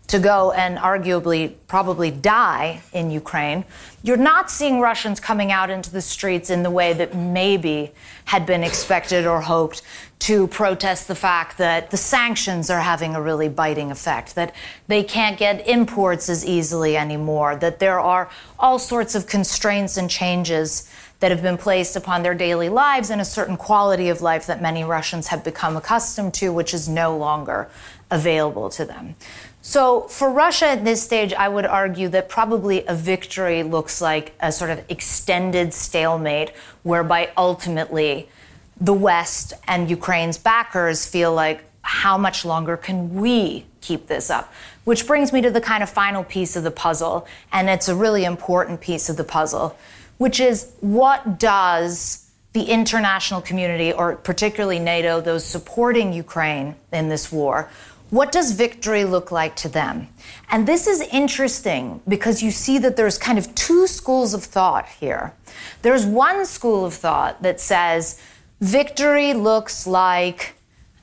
to 0.08 0.18
go 0.18 0.52
and 0.52 0.76
arguably 0.76 1.54
probably 1.68 2.10
die 2.10 2.82
in 2.92 3.10
Ukraine, 3.10 3.64
you're 4.02 4.18
not 4.18 4.50
seeing 4.50 4.80
Russians 4.80 5.20
coming 5.20 5.50
out 5.50 5.70
into 5.70 5.90
the 5.90 6.02
streets 6.02 6.50
in 6.50 6.62
the 6.62 6.70
way 6.70 6.92
that 6.92 7.16
maybe 7.16 7.92
had 8.26 8.44
been 8.44 8.62
expected 8.62 9.24
or 9.24 9.40
hoped 9.40 9.80
to 10.18 10.48
protest 10.48 11.08
the 11.08 11.14
fact 11.14 11.56
that 11.56 11.90
the 11.90 11.96
sanctions 11.96 12.68
are 12.68 12.80
having 12.80 13.14
a 13.14 13.22
really 13.22 13.48
biting 13.48 13.90
effect, 13.90 14.34
that 14.34 14.54
they 14.86 15.02
can't 15.02 15.38
get 15.38 15.66
imports 15.66 16.28
as 16.28 16.44
easily 16.44 16.94
anymore, 16.94 17.56
that 17.56 17.78
there 17.78 18.00
are 18.00 18.28
all 18.58 18.78
sorts 18.78 19.14
of 19.14 19.26
constraints 19.26 19.96
and 19.96 20.10
changes 20.10 20.90
that 21.24 21.30
have 21.30 21.40
been 21.40 21.56
placed 21.56 21.96
upon 21.96 22.22
their 22.22 22.34
daily 22.34 22.68
lives 22.68 23.08
and 23.08 23.18
a 23.18 23.24
certain 23.24 23.56
quality 23.56 24.10
of 24.10 24.20
life 24.20 24.44
that 24.44 24.60
many 24.60 24.84
Russians 24.84 25.28
have 25.28 25.42
become 25.42 25.74
accustomed 25.74 26.34
to, 26.34 26.52
which 26.52 26.74
is 26.74 26.86
no 26.86 27.16
longer 27.16 27.66
available 28.10 28.68
to 28.68 28.84
them. 28.84 29.14
So, 29.62 30.02
for 30.02 30.30
Russia 30.30 30.66
at 30.66 30.84
this 30.84 31.02
stage, 31.02 31.32
I 31.32 31.48
would 31.48 31.64
argue 31.64 32.10
that 32.10 32.28
probably 32.28 32.84
a 32.86 32.94
victory 32.94 33.62
looks 33.62 34.02
like 34.02 34.34
a 34.38 34.52
sort 34.52 34.68
of 34.68 34.84
extended 34.90 35.72
stalemate, 35.72 36.50
whereby 36.82 37.30
ultimately 37.38 38.28
the 38.78 38.92
West 38.92 39.54
and 39.66 39.88
Ukraine's 39.88 40.36
backers 40.36 41.06
feel 41.06 41.32
like, 41.32 41.64
how 41.80 42.18
much 42.18 42.44
longer 42.44 42.76
can 42.76 43.14
we 43.14 43.64
keep 43.80 44.08
this 44.08 44.28
up? 44.28 44.52
Which 44.84 45.06
brings 45.06 45.32
me 45.32 45.40
to 45.40 45.50
the 45.50 45.62
kind 45.62 45.82
of 45.82 45.88
final 45.88 46.22
piece 46.22 46.54
of 46.54 46.64
the 46.64 46.70
puzzle, 46.70 47.26
and 47.50 47.70
it's 47.70 47.88
a 47.88 47.94
really 47.94 48.26
important 48.26 48.82
piece 48.82 49.08
of 49.08 49.16
the 49.16 49.24
puzzle, 49.24 49.74
which 50.18 50.40
is 50.40 50.72
what 50.80 51.38
does 51.38 52.30
the 52.52 52.64
international 52.64 53.40
community, 53.40 53.92
or 53.92 54.16
particularly 54.16 54.78
NATO, 54.78 55.20
those 55.20 55.44
supporting 55.44 56.12
Ukraine 56.12 56.76
in 56.92 57.08
this 57.08 57.32
war, 57.32 57.68
what 58.10 58.30
does 58.30 58.52
victory 58.52 59.04
look 59.04 59.32
like 59.32 59.56
to 59.56 59.68
them? 59.68 60.08
And 60.50 60.68
this 60.68 60.86
is 60.86 61.00
interesting 61.00 62.00
because 62.06 62.44
you 62.44 62.52
see 62.52 62.78
that 62.78 62.96
there's 62.96 63.18
kind 63.18 63.38
of 63.38 63.52
two 63.56 63.88
schools 63.88 64.34
of 64.34 64.44
thought 64.44 64.86
here. 64.86 65.34
There's 65.82 66.06
one 66.06 66.46
school 66.46 66.84
of 66.84 66.94
thought 66.94 67.42
that 67.42 67.60
says 67.60 68.22
victory 68.60 69.34
looks 69.34 69.84
like 69.84 70.54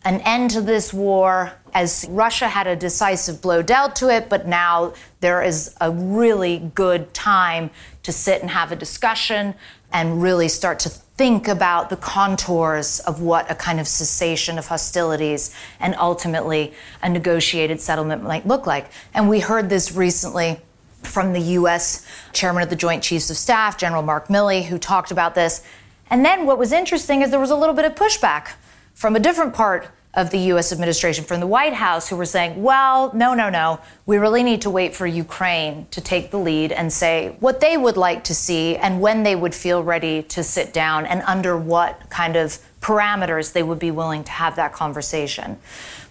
an 0.06 0.22
end 0.22 0.52
to 0.52 0.62
this 0.62 0.94
war 0.94 1.54
as 1.74 2.06
Russia 2.10 2.48
had 2.48 2.68
a 2.68 2.76
decisive 2.76 3.42
blow 3.42 3.62
dealt 3.62 3.96
to 3.98 4.10
it, 4.10 4.30
but 4.30 4.48
now 4.48 4.94
there 5.20 5.42
is 5.44 5.76
a 5.80 5.92
really 5.92 6.72
good 6.76 7.14
time 7.14 7.70
to 8.04 8.12
sit 8.12 8.42
and 8.42 8.50
have 8.50 8.72
a 8.72 8.76
discussion 8.76 9.54
and 9.94 10.22
really 10.22 10.48
start 10.48 10.80
to 10.80 10.90
think 10.90 11.48
about 11.48 11.90
the 11.90 11.98
contours 11.98 13.00
of 13.02 13.22
what 13.22 13.50
a 13.52 13.56
kind 13.56 13.80
of 13.80 13.88
cessation 13.88 14.58
of 14.58 14.68
hostilities 14.68 15.54
and 15.80 15.96
ultimately 15.96 16.74
a 17.04 17.10
negotiated 17.10 17.80
settlement 17.80 18.24
might 18.24 18.48
look 18.48 18.66
like. 18.66 18.90
And 19.14 19.30
we 19.30 19.40
heard 19.40 19.70
this 19.70 19.92
recently 19.92 20.60
from 21.04 21.34
the 21.34 21.42
US 21.42 22.06
chairman 22.34 22.64
of 22.64 22.70
the 22.70 22.76
Joint 22.76 23.04
Chiefs 23.04 23.30
of 23.30 23.38
Staff, 23.38 23.78
General 23.78 24.02
Mark 24.02 24.28
Milley, 24.28 24.66
who 24.66 24.78
talked 24.78 25.12
about 25.12 25.36
this. 25.36 25.64
And 26.10 26.26
then 26.26 26.46
what 26.46 26.58
was 26.58 26.72
interesting 26.72 27.22
is 27.22 27.32
there 27.32 27.40
was 27.40 27.52
a 27.52 27.56
little 27.56 27.76
bit 27.76 27.86
of 27.86 27.96
pushback 27.96 28.54
from 28.94 29.16
a 29.16 29.20
different 29.20 29.54
part 29.54 29.90
of 30.14 30.30
the 30.30 30.40
US 30.54 30.72
administration 30.72 31.24
from 31.24 31.40
the 31.40 31.48
White 31.48 31.74
House 31.74 32.10
who 32.10 32.18
were 32.18 32.26
saying, 32.26 32.62
well, 32.62 33.12
no, 33.14 33.34
no, 33.34 33.50
no, 33.50 33.80
we 34.06 34.18
really 34.18 34.44
need 34.44 34.62
to 34.64 34.70
wait 34.70 34.94
for 34.94 35.08
Ukraine 35.08 35.88
to 35.92 36.02
take 36.02 36.32
the 36.32 36.38
lead 36.38 36.72
and 36.72 36.92
say 36.92 37.36
what 37.40 37.62
they 37.62 37.78
would 37.78 37.96
like 37.96 38.24
to 38.26 38.36
see 38.36 38.76
and 38.76 39.00
when 39.00 39.24
they 39.24 39.36
would 39.36 39.56
feel 39.56 39.84
ready 39.84 40.22
to 40.24 40.44
sit 40.44 40.74
down 40.74 41.06
and 41.06 41.22
under 41.22 41.58
what 41.58 42.10
kind 42.10 42.36
of 42.36 42.60
parameters 42.82 43.54
they 43.54 43.64
would 43.64 43.80
be 43.80 43.92
willing 43.92 44.24
to 44.26 44.32
have 44.32 44.56
that 44.58 44.74
conversation. 44.74 45.58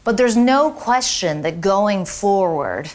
But 0.03 0.17
there's 0.17 0.37
no 0.37 0.71
question 0.71 1.43
that 1.43 1.61
going 1.61 2.07
forward, 2.07 2.91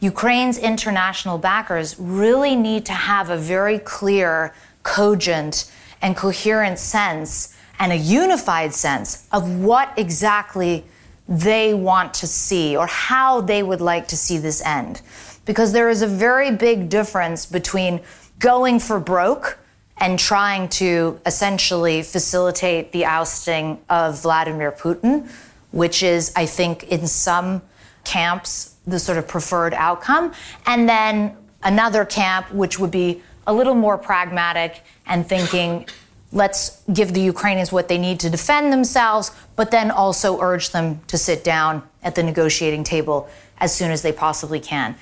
Ukraine's 0.00 0.56
international 0.56 1.36
backers 1.36 1.98
really 1.98 2.56
need 2.56 2.86
to 2.86 2.92
have 2.92 3.28
a 3.28 3.36
very 3.36 3.78
clear, 3.78 4.54
cogent, 4.82 5.70
and 6.00 6.16
coherent 6.16 6.78
sense 6.78 7.54
and 7.80 7.92
a 7.92 7.96
unified 7.96 8.74
sense 8.74 9.26
of 9.32 9.58
what 9.58 9.92
exactly 9.96 10.84
they 11.26 11.72
want 11.72 12.12
to 12.12 12.26
see 12.26 12.76
or 12.76 12.86
how 12.86 13.40
they 13.40 13.62
would 13.62 13.80
like 13.80 14.06
to 14.08 14.16
see 14.16 14.36
this 14.36 14.62
end. 14.64 15.00
Because 15.46 15.72
there 15.72 15.88
is 15.88 16.02
a 16.02 16.06
very 16.06 16.54
big 16.54 16.90
difference 16.90 17.46
between 17.46 18.00
going 18.38 18.78
for 18.78 19.00
broke 19.00 19.58
and 19.96 20.18
trying 20.18 20.68
to 20.68 21.18
essentially 21.24 22.02
facilitate 22.02 22.92
the 22.92 23.04
ousting 23.04 23.80
of 23.88 24.22
Vladimir 24.22 24.72
Putin, 24.72 25.30
which 25.72 26.02
is, 26.02 26.32
I 26.36 26.46
think, 26.46 26.84
in 26.84 27.06
some 27.06 27.62
camps, 28.04 28.76
the 28.86 28.98
sort 28.98 29.18
of 29.18 29.26
preferred 29.26 29.74
outcome. 29.74 30.32
And 30.66 30.88
then 30.88 31.36
another 31.62 32.04
camp, 32.04 32.52
which 32.52 32.78
would 32.78 32.90
be 32.90 33.22
a 33.46 33.52
little 33.52 33.74
more 33.74 33.98
pragmatic 33.98 34.82
and 35.06 35.26
thinking 35.26 35.86
let's 36.32 36.82
give 36.92 37.12
the 37.12 37.20
Ukrainians 37.20 37.72
what 37.72 37.88
they 37.88 37.98
need 37.98 38.20
to 38.20 38.30
defend 38.30 38.72
themselves, 38.72 39.32
but 39.56 39.70
then 39.70 39.90
also 39.90 40.40
urge 40.40 40.70
them 40.70 41.00
to 41.08 41.18
sit 41.18 41.42
down 41.42 41.82
at 42.02 42.14
the 42.14 42.22
negotiating 42.22 42.84
table 42.84 43.28
as 43.58 43.74
soon 43.74 43.90
as 43.90 44.02
they 44.02 44.12
possibly 44.12 44.60
can. 44.60 44.94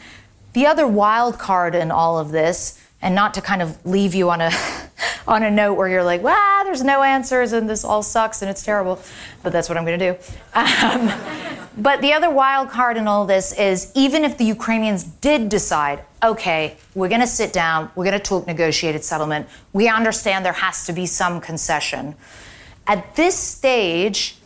The 0.54 0.66
other 0.66 0.86
wild 0.86 1.38
card 1.38 1.74
in 1.74 1.90
all 1.90 2.18
of 2.18 2.30
this, 2.30 2.82
and 3.00 3.14
not 3.14 3.34
to 3.34 3.40
kind 3.40 3.62
of 3.62 3.84
leave 3.86 4.14
you 4.14 4.30
on 4.30 4.40
a 4.40 4.50
on 5.28 5.42
a 5.42 5.50
note 5.50 5.74
where 5.74 5.88
you're 5.88 6.02
like, 6.02 6.22
"Wow, 6.22 6.62
there's 6.64 6.82
no 6.82 7.02
answers 7.02 7.52
and 7.52 7.68
this 7.68 7.84
all 7.84 8.02
sucks 8.02 8.42
and 8.42 8.50
it's 8.50 8.64
terrible," 8.64 9.00
but 9.42 9.52
that's 9.52 9.68
what 9.68 9.78
I'm 9.78 9.84
going 9.84 9.98
to 9.98 10.12
do. 10.12 10.18
Um, 10.54 11.67
but 11.78 12.00
the 12.00 12.12
other 12.12 12.28
wild 12.28 12.70
card 12.70 12.96
in 12.96 13.06
all 13.06 13.24
this 13.24 13.52
is 13.52 13.92
even 13.94 14.24
if 14.24 14.36
the 14.36 14.44
Ukrainians 14.44 15.04
did 15.04 15.48
decide, 15.48 16.04
okay, 16.22 16.76
we're 16.94 17.08
going 17.08 17.20
to 17.20 17.26
sit 17.26 17.52
down, 17.52 17.90
we're 17.94 18.04
going 18.04 18.18
to 18.18 18.24
talk 18.24 18.46
negotiated 18.46 19.04
settlement, 19.04 19.48
we 19.72 19.88
understand 19.88 20.44
there 20.44 20.52
has 20.52 20.86
to 20.86 20.92
be 20.92 21.06
some 21.06 21.40
concession. 21.40 22.16
At 22.86 23.14
this 23.14 23.36
stage, 23.36 24.36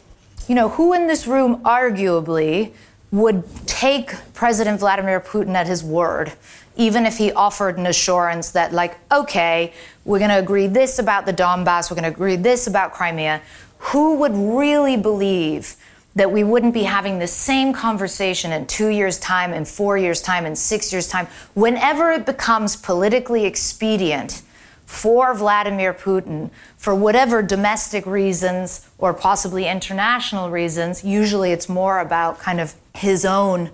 you 0.46 0.54
know, 0.54 0.68
who 0.68 0.92
in 0.92 1.06
this 1.06 1.26
room 1.26 1.62
arguably 1.62 2.72
would 3.10 3.44
take 3.66 4.14
President 4.34 4.80
Vladimir 4.80 5.20
Putin 5.20 5.54
at 5.54 5.66
his 5.66 5.82
word, 5.82 6.32
even 6.76 7.06
if 7.06 7.18
he 7.18 7.32
offered 7.32 7.78
an 7.78 7.86
assurance 7.86 8.50
that, 8.50 8.72
like, 8.72 8.98
okay, 9.10 9.72
we're 10.04 10.18
going 10.18 10.30
to 10.30 10.38
agree 10.38 10.66
this 10.66 10.98
about 10.98 11.26
the 11.26 11.32
Donbass, 11.32 11.90
we're 11.90 11.94
going 11.94 12.10
to 12.10 12.14
agree 12.14 12.36
this 12.36 12.66
about 12.66 12.92
Crimea? 12.92 13.40
Who 13.78 14.16
would 14.16 14.32
really 14.34 14.96
believe? 14.96 15.76
That 16.14 16.30
we 16.30 16.44
wouldn't 16.44 16.74
be 16.74 16.82
having 16.82 17.18
the 17.18 17.26
same 17.26 17.72
conversation 17.72 18.52
in 18.52 18.66
two 18.66 18.88
years' 18.88 19.18
time, 19.18 19.52
in 19.52 19.64
four 19.64 19.96
years' 19.96 20.20
time, 20.20 20.44
in 20.44 20.54
six 20.54 20.92
years' 20.92 21.08
time, 21.08 21.26
whenever 21.54 22.10
it 22.10 22.26
becomes 22.26 22.76
politically 22.76 23.44
expedient 23.44 24.42
for 24.92 25.32
Vladimir 25.32 25.94
Putin, 25.94 26.50
for 26.76 26.94
whatever 26.94 27.40
domestic 27.40 28.04
reasons 28.04 28.90
or 28.98 29.14
possibly 29.14 29.66
international 29.66 30.50
reasons. 30.50 31.02
Usually 31.02 31.50
it's 31.50 31.66
more 31.68 31.98
about 32.00 32.38
kind 32.38 32.60
of 32.60 32.74
his 32.94 33.24
own 33.24 33.70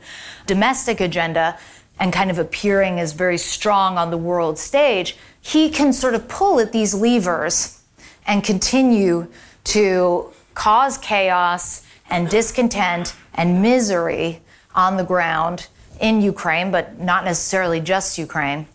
domestic 0.46 1.00
agenda 1.00 1.58
and 1.98 2.12
kind 2.12 2.30
of 2.30 2.38
appearing 2.38 3.00
as 3.00 3.14
very 3.14 3.38
strong 3.38 3.98
on 3.98 4.10
the 4.10 4.16
world 4.16 4.58
stage. 4.58 5.16
He 5.40 5.70
can 5.70 5.92
sort 5.92 6.14
of 6.14 6.28
pull 6.28 6.60
at 6.60 6.70
these 6.70 6.94
levers 6.94 7.82
and 8.24 8.44
continue 8.44 9.26
to 9.64 10.32
cause 10.58 10.98
chaos 10.98 11.86
and 12.10 12.28
discontent 12.28 13.14
and 13.32 13.62
misery 13.62 14.40
on 14.74 14.96
the 14.96 15.04
ground 15.04 15.68
in 16.00 16.20
Ukraine, 16.20 16.72
but 16.72 16.98
not 16.98 17.24
necessarily 17.24 17.80
just 17.80 18.18
Ukraine. 18.18 18.66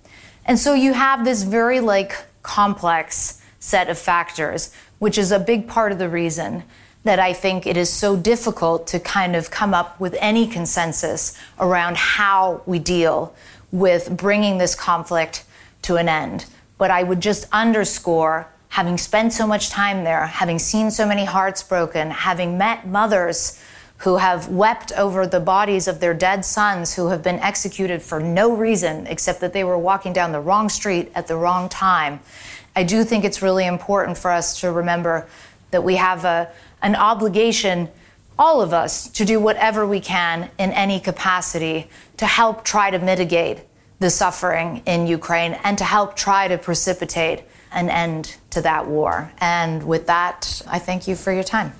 And 0.45 0.57
so 0.57 0.73
you 0.73 0.93
have 0.93 1.25
this 1.25 1.43
very 1.43 1.81
like 1.81 2.15
complex 2.41 3.41
set 3.59 3.89
of 3.89 3.97
factors, 3.97 4.73
which 4.99 5.17
is 5.17 5.33
a 5.33 5.39
big 5.39 5.67
part 5.67 5.91
of 5.91 5.99
the 5.99 6.07
reason 6.07 6.63
that 7.03 7.19
I 7.19 7.33
think 7.33 7.67
it 7.67 7.75
is 7.75 7.89
so 7.89 8.15
difficult 8.15 8.87
to 8.87 8.97
kind 8.97 9.35
of 9.35 9.51
come 9.51 9.73
up 9.73 9.99
with 9.99 10.15
any 10.21 10.47
consensus 10.47 11.37
around 11.59 11.97
how 11.97 12.61
we 12.65 12.79
deal 12.79 13.35
with 13.73 14.15
bringing 14.15 14.57
this 14.57 14.73
conflict 14.73 15.43
to 15.81 15.97
an 15.97 16.07
end. 16.07 16.45
But 16.77 16.91
I 16.91 17.03
would 17.03 17.19
just 17.19 17.45
underscore 17.51 18.47
having 18.73 18.97
spent 18.97 19.31
so 19.31 19.45
much 19.45 19.69
time 19.69 20.03
there, 20.03 20.25
having 20.25 20.57
seen 20.57 20.89
so 20.89 21.05
many 21.05 21.25
hearts 21.25 21.61
broken, 21.61 22.09
having 22.09 22.57
met 22.57 22.87
mothers 22.87 23.61
who 23.97 24.17
have 24.17 24.49
wept 24.49 24.91
over 24.93 25.27
the 25.27 25.39
bodies 25.39 25.87
of 25.87 25.99
their 25.99 26.15
dead 26.15 26.43
sons 26.43 26.95
who 26.95 27.09
have 27.09 27.21
been 27.21 27.37
executed 27.37 28.01
for 28.01 28.19
no 28.19 28.51
reason 28.51 29.05
except 29.05 29.41
that 29.41 29.53
they 29.53 29.63
were 29.63 29.77
walking 29.77 30.11
down 30.11 30.31
the 30.31 30.39
wrong 30.39 30.69
street 30.69 31.11
at 31.13 31.27
the 31.27 31.35
wrong 31.35 31.69
time. 31.69 32.19
I 32.75 32.83
do 32.83 33.03
think 33.03 33.23
it's 33.23 33.43
really 33.43 33.67
important 33.67 34.17
for 34.17 34.31
us 34.31 34.59
to 34.61 34.71
remember 34.71 35.27
that 35.69 35.83
we 35.83 35.97
have 35.97 36.25
a, 36.25 36.51
an 36.81 36.95
obligation, 36.95 37.89
all 38.39 38.59
of 38.59 38.73
us, 38.73 39.07
to 39.09 39.23
do 39.23 39.39
whatever 39.39 39.85
we 39.85 39.99
can 39.99 40.49
in 40.57 40.71
any 40.71 40.99
capacity 40.99 41.91
to 42.17 42.25
help 42.25 42.65
try 42.65 42.89
to 42.89 42.97
mitigate 42.97 43.59
the 43.99 44.09
suffering 44.09 44.81
in 44.87 45.05
Ukraine 45.05 45.59
and 45.63 45.77
to 45.77 45.83
help 45.83 46.15
try 46.15 46.47
to 46.47 46.57
precipitate 46.57 47.43
an 47.73 47.89
end 47.89 48.37
to 48.51 48.61
that 48.61 48.87
war. 48.87 49.31
And 49.39 49.83
with 49.83 50.07
that, 50.07 50.61
I 50.67 50.79
thank 50.79 51.07
you 51.07 51.15
for 51.15 51.31
your 51.31 51.43
time. 51.43 51.73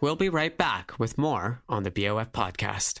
We'll 0.00 0.16
be 0.16 0.28
right 0.28 0.56
back 0.56 0.98
with 0.98 1.18
more 1.18 1.62
on 1.68 1.82
the 1.82 1.90
BOF 1.90 2.30
podcast. 2.30 3.00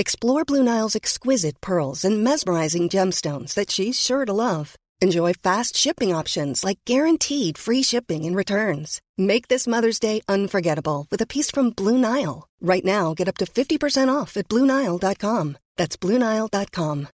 Explore 0.00 0.44
Blue 0.44 0.62
Nile's 0.62 0.94
exquisite 0.94 1.60
pearls 1.60 2.04
and 2.04 2.22
mesmerizing 2.22 2.88
gemstones 2.88 3.54
that 3.54 3.68
she's 3.68 4.00
sure 4.00 4.24
to 4.24 4.32
love. 4.32 4.76
Enjoy 5.00 5.32
fast 5.32 5.76
shipping 5.76 6.14
options 6.14 6.62
like 6.62 6.78
guaranteed 6.84 7.58
free 7.58 7.82
shipping 7.82 8.24
and 8.24 8.36
returns. 8.36 9.00
Make 9.16 9.48
this 9.48 9.66
Mother's 9.66 9.98
Day 9.98 10.20
unforgettable 10.28 11.08
with 11.10 11.20
a 11.20 11.26
piece 11.26 11.50
from 11.50 11.70
Blue 11.70 11.98
Nile. 11.98 12.46
Right 12.60 12.84
now, 12.84 13.12
get 13.12 13.26
up 13.26 13.38
to 13.38 13.44
50% 13.44 14.08
off 14.08 14.36
at 14.36 14.46
BlueNile.com. 14.48 15.58
That's 15.76 15.96
BlueNile.com. 15.96 17.08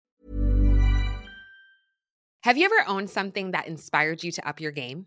Have 2.41 2.57
you 2.57 2.65
ever 2.65 2.83
owned 2.85 3.09
something 3.09 3.51
that 3.51 3.67
inspired 3.67 4.25
you 4.25 4.31
to 4.33 4.45
up 4.45 4.59
your 4.59 4.73
game? 4.73 5.05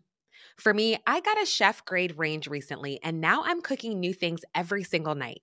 For 0.57 0.73
me, 0.73 0.97
I 1.07 1.21
got 1.21 1.43
a 1.43 1.45
chef 1.45 1.85
grade 1.85 2.17
range 2.17 2.49
recently, 2.49 3.01
and 3.03 3.21
now 3.21 3.43
I'm 3.45 3.61
cooking 3.61 4.01
new 4.01 4.15
things 4.15 4.41
every 4.55 4.83
single 4.83 5.15
night. 5.15 5.43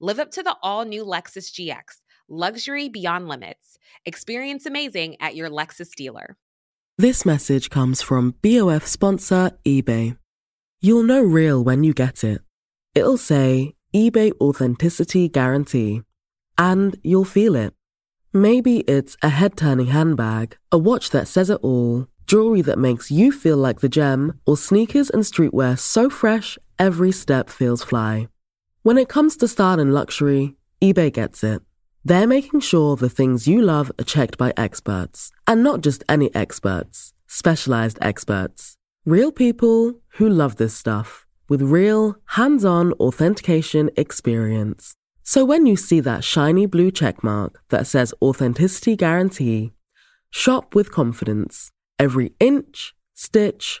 Live 0.00 0.18
up 0.18 0.30
to 0.32 0.42
the 0.42 0.56
all 0.60 0.84
new 0.84 1.04
Lexus 1.04 1.52
GX 1.52 2.02
Luxury 2.28 2.88
beyond 2.88 3.28
limits. 3.28 3.78
Experience 4.04 4.66
amazing 4.66 5.16
at 5.20 5.36
your 5.36 5.50
Lexus 5.50 5.94
dealer. 5.94 6.36
This 6.98 7.24
message 7.24 7.70
comes 7.70 8.02
from 8.02 8.34
BOF 8.42 8.86
sponsor 8.86 9.52
eBay. 9.64 10.16
You'll 10.80 11.02
know 11.02 11.22
real 11.22 11.62
when 11.62 11.84
you 11.84 11.92
get 11.92 12.24
it. 12.24 12.40
It'll 12.94 13.18
say 13.18 13.74
eBay 13.94 14.32
Authenticity 14.40 15.28
Guarantee. 15.28 16.02
And 16.56 16.98
you'll 17.04 17.24
feel 17.24 17.54
it. 17.54 17.74
Maybe 18.32 18.80
it's 18.80 19.16
a 19.22 19.28
head 19.28 19.56
turning 19.56 19.88
handbag, 19.88 20.56
a 20.72 20.78
watch 20.78 21.10
that 21.10 21.28
says 21.28 21.50
it 21.50 21.60
all, 21.62 22.08
jewelry 22.26 22.62
that 22.62 22.78
makes 22.78 23.10
you 23.10 23.30
feel 23.30 23.58
like 23.58 23.80
the 23.80 23.88
gem, 23.88 24.40
or 24.46 24.56
sneakers 24.56 25.10
and 25.10 25.22
streetwear 25.22 25.78
so 25.78 26.10
fresh 26.10 26.58
every 26.78 27.12
step 27.12 27.48
feels 27.48 27.84
fly. 27.84 28.28
When 28.84 28.98
it 28.98 29.08
comes 29.08 29.38
to 29.38 29.48
style 29.48 29.80
and 29.80 29.94
luxury, 29.94 30.56
eBay 30.82 31.10
gets 31.10 31.42
it. 31.42 31.62
They're 32.04 32.26
making 32.26 32.60
sure 32.60 32.96
the 32.96 33.08
things 33.08 33.48
you 33.48 33.62
love 33.62 33.90
are 33.98 34.04
checked 34.04 34.36
by 34.36 34.52
experts. 34.58 35.32
And 35.46 35.62
not 35.62 35.80
just 35.80 36.04
any 36.06 36.28
experts, 36.34 37.14
specialized 37.26 37.96
experts. 38.02 38.76
Real 39.06 39.32
people 39.32 40.00
who 40.16 40.28
love 40.28 40.56
this 40.56 40.74
stuff 40.74 41.24
with 41.48 41.62
real, 41.62 42.16
hands 42.36 42.62
on 42.62 42.92
authentication 43.00 43.88
experience. 43.96 44.92
So 45.22 45.46
when 45.46 45.64
you 45.64 45.76
see 45.76 46.00
that 46.00 46.22
shiny 46.22 46.66
blue 46.66 46.90
checkmark 46.90 47.54
that 47.70 47.86
says 47.86 48.12
Authenticity 48.20 48.96
Guarantee, 48.96 49.72
shop 50.28 50.74
with 50.74 50.92
confidence. 50.92 51.70
Every 51.98 52.34
inch, 52.38 52.94
stitch, 53.14 53.80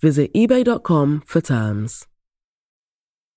Visit 0.00 0.32
eBay.com 0.32 1.22
for 1.26 1.40
terms. 1.40 2.06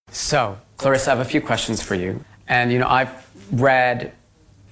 So, 0.10 0.60
Clarissa, 0.78 1.12
I 1.12 1.16
have 1.16 1.26
a 1.26 1.30
few 1.30 1.42
questions 1.42 1.82
for 1.82 1.96
you. 1.96 2.24
And, 2.48 2.72
you 2.72 2.80
know, 2.80 2.88
I've 2.88 3.12
read 3.52 4.14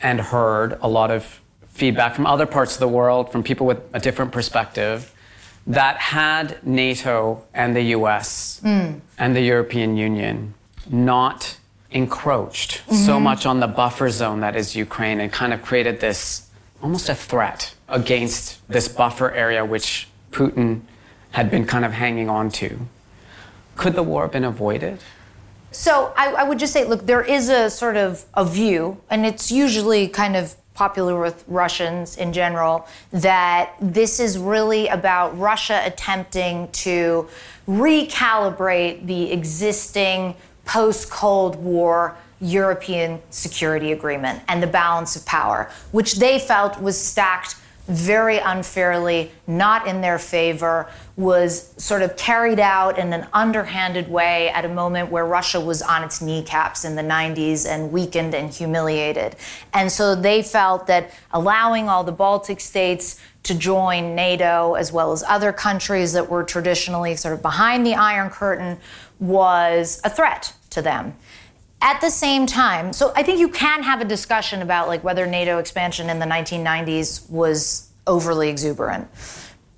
and 0.02 0.20
heard 0.20 0.78
a 0.82 0.88
lot 0.88 1.12
of 1.12 1.42
feedback 1.68 2.16
from 2.16 2.26
other 2.26 2.46
parts 2.46 2.74
of 2.74 2.80
the 2.80 2.88
world, 2.88 3.32
from 3.32 3.44
people 3.44 3.66
with 3.66 3.80
a 3.94 4.00
different 4.00 4.32
perspective, 4.32 5.14
that 5.68 5.98
had 5.98 6.66
NATO 6.66 7.44
and 7.54 7.76
the 7.76 7.82
US 7.98 8.62
mm. 8.64 9.00
and 9.18 9.36
the 9.36 9.42
European 9.42 9.96
Union 9.98 10.54
not 10.90 11.58
encroached 11.92 12.82
mm-hmm. 12.82 12.96
so 12.96 13.20
much 13.20 13.46
on 13.46 13.60
the 13.60 13.68
buffer 13.68 14.10
zone 14.10 14.40
that 14.40 14.56
is 14.56 14.76
Ukraine 14.76 15.20
and 15.20 15.32
kind 15.32 15.54
of 15.54 15.62
created 15.62 16.00
this 16.00 16.50
almost 16.82 17.10
a 17.10 17.16
threat 17.16 17.76
against 17.88 18.68
this 18.68 18.88
buffer 18.88 19.32
area 19.32 19.64
which 19.64 20.08
Putin 20.32 20.82
had 21.32 21.50
been 21.50 21.66
kind 21.66 21.86
of 21.86 21.94
hanging 21.94 22.30
on 22.30 22.50
to. 22.52 22.80
Could 23.76 23.94
the 23.94 24.04
war 24.04 24.24
have 24.24 24.32
been 24.32 24.44
avoided? 24.44 25.00
So 25.72 26.14
I, 26.18 26.34
I, 26.34 26.44
would 26.44 26.60
just 26.60 26.74
say, 26.74 26.84
look, 26.84 27.06
there 27.06 27.24
is 27.24 27.48
a 27.48 27.70
sort 27.70 27.96
of 27.96 28.26
a 28.34 28.44
view, 28.44 29.00
and 29.10 29.26
it's 29.26 29.52
usually 29.52 30.10
kind 30.10 30.36
of 30.36 30.56
popular 30.74 31.20
with 31.20 31.46
Russians 31.48 32.18
in 32.18 32.34
general, 32.34 32.88
that 33.12 33.74
this 33.80 34.20
is 34.20 34.38
really 34.38 34.88
about 34.88 35.38
Russia 35.38 35.82
attempting 35.86 36.70
to 36.72 37.28
recalibrate 37.68 39.06
the 39.06 39.32
existing 39.32 40.36
post 40.66 41.10
Cold 41.10 41.56
War 41.56 42.18
European 42.42 43.22
security 43.30 43.92
agreement 43.92 44.42
and 44.48 44.62
the 44.62 44.68
balance 44.68 45.16
of 45.16 45.26
power, 45.26 45.70
which 45.92 46.16
they 46.16 46.40
felt 46.40 46.82
was 46.82 47.00
stacked 47.00 47.56
very 47.92 48.38
unfairly, 48.38 49.32
not 49.48 49.86
in 49.86 50.02
their 50.02 50.18
favor, 50.18 50.88
was 51.18 51.74
sort 51.78 52.02
of 52.02 52.16
carried 52.16 52.60
out 52.60 52.98
in 52.98 53.12
an 53.12 53.28
underhanded 53.34 54.10
way 54.10 54.50
at 54.50 54.64
a 54.64 54.70
moment 54.70 55.12
where 55.12 55.26
Russia 55.26 55.60
was 55.60 55.82
on 55.82 56.04
its 56.04 56.22
kneecaps 56.22 56.86
in 56.86 56.96
the 56.96 57.02
90s 57.02 57.68
and 57.68 57.92
weakened 57.92 58.34
and 58.34 58.52
humiliated. 58.52 59.36
And 59.74 59.92
so 59.92 60.16
they 60.16 60.42
felt 60.42 60.88
that 60.88 61.12
allowing 61.32 61.90
all 61.90 62.04
the 62.04 62.12
Baltic 62.12 62.62
states 62.62 63.20
to 63.44 63.54
join 63.54 64.16
NATO, 64.16 64.76
as 64.76 64.92
well 64.92 65.12
as 65.12 65.24
other 65.28 65.52
countries 65.52 66.14
that 66.14 66.30
were 66.30 66.44
traditionally 66.44 67.16
sort 67.16 67.34
of 67.34 67.42
behind 67.42 67.86
the 67.86 67.96
Iron 67.96 68.30
Curtain, 68.30 68.78
was 69.20 70.00
a 70.04 70.10
threat 70.10 70.54
to 70.70 70.82
them 70.82 71.16
at 71.82 72.00
the 72.00 72.10
same 72.10 72.46
time, 72.46 72.94
so 72.94 73.12
I 73.16 73.24
think 73.24 73.40
you 73.40 73.50
can 73.50 73.84
have 73.84 74.02
a 74.02 74.06
discussion 74.06 74.62
about 74.62 74.88
like 74.88 75.04
whether 75.04 75.26
NATO 75.26 75.58
expansion 75.58 76.10
in 76.10 76.20
the 76.20 76.26
1990s 76.26 77.30
was 77.30 77.90
overly 78.06 78.50
exuberant. 78.50 79.08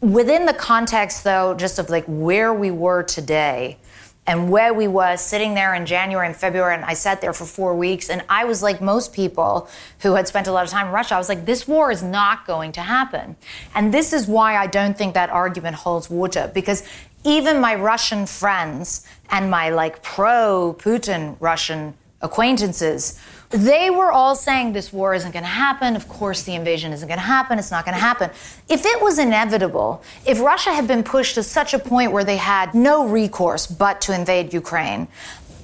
Within 0.02 0.46
the 0.46 0.54
context 0.54 1.24
though, 1.24 1.54
just 1.54 1.80
of 1.80 1.90
like 1.90 2.04
where 2.08 2.54
we 2.54 2.72
were 2.72 3.04
today 3.04 3.78
and 4.26 4.50
where 4.50 4.74
we 4.74 4.88
was 4.88 5.22
sitting 5.22 5.54
there 5.54 5.74
in 5.74 5.86
January 5.86 6.28
and 6.28 6.36
February 6.36 6.76
and 6.76 6.86
I 6.86 6.94
sat 6.94 7.22
there 7.22 7.34
for 7.34 7.46
4 7.46 7.76
weeks 7.76 8.10
and 8.10 8.22
I 8.30 8.46
was 8.46 8.62
like 8.64 8.82
most 8.82 9.14
people 9.14 9.70
who 10.00 10.16
had 10.16 10.28
spent 10.28 10.48
a 10.48 10.52
lot 10.52 10.64
of 10.66 10.70
time 10.70 10.88
in 10.88 10.94
Russia, 10.94 11.16
I 11.16 11.18
was 11.18 11.30
like 11.30 11.46
this 11.46 11.68
war 11.68 11.92
is 11.92 12.04
not 12.04 12.46
going 12.46 12.74
to 12.74 12.82
happen. 12.82 13.36
And 13.76 13.94
this 13.94 14.14
is 14.14 14.28
why 14.28 14.58
I 14.58 14.68
don't 14.68 14.98
think 14.98 15.14
that 15.14 15.30
argument 15.30 15.78
holds 15.78 16.10
water 16.10 16.52
because 16.54 16.84
even 17.24 17.60
my 17.60 17.76
Russian 17.76 18.26
friends 18.26 19.06
and 19.30 19.50
my 19.50 19.70
like 19.70 20.02
pro 20.02 20.76
Putin 20.80 21.36
Russian 21.40 21.94
acquaintances, 22.22 23.20
they 23.50 23.90
were 23.90 24.12
all 24.12 24.36
saying 24.36 24.74
this 24.74 24.92
war 24.92 25.14
isn't 25.14 25.32
going 25.32 25.44
to 25.44 25.50
happen. 25.50 25.96
Of 25.96 26.08
course, 26.08 26.44
the 26.44 26.56
invasion 26.56 26.92
isn't 26.92 27.08
going 27.08 27.20
to 27.20 27.26
happen. 27.26 27.60
It's 27.60 27.70
not 27.70 27.86
going 27.86 27.94
to 27.94 28.02
happen. 28.02 28.32
If 28.68 28.86
it 28.86 29.02
was 29.02 29.20
inevitable, 29.20 30.02
if 30.26 30.40
Russia 30.40 30.74
had 30.74 30.88
been 30.88 31.04
pushed 31.04 31.36
to 31.36 31.44
such 31.44 31.74
a 31.74 31.80
point 31.80 32.12
where 32.12 32.24
they 32.24 32.38
had 32.38 32.74
no 32.74 33.08
recourse 33.08 33.68
but 33.68 34.02
to 34.02 34.16
invade 34.16 34.54
Ukraine, 34.54 35.08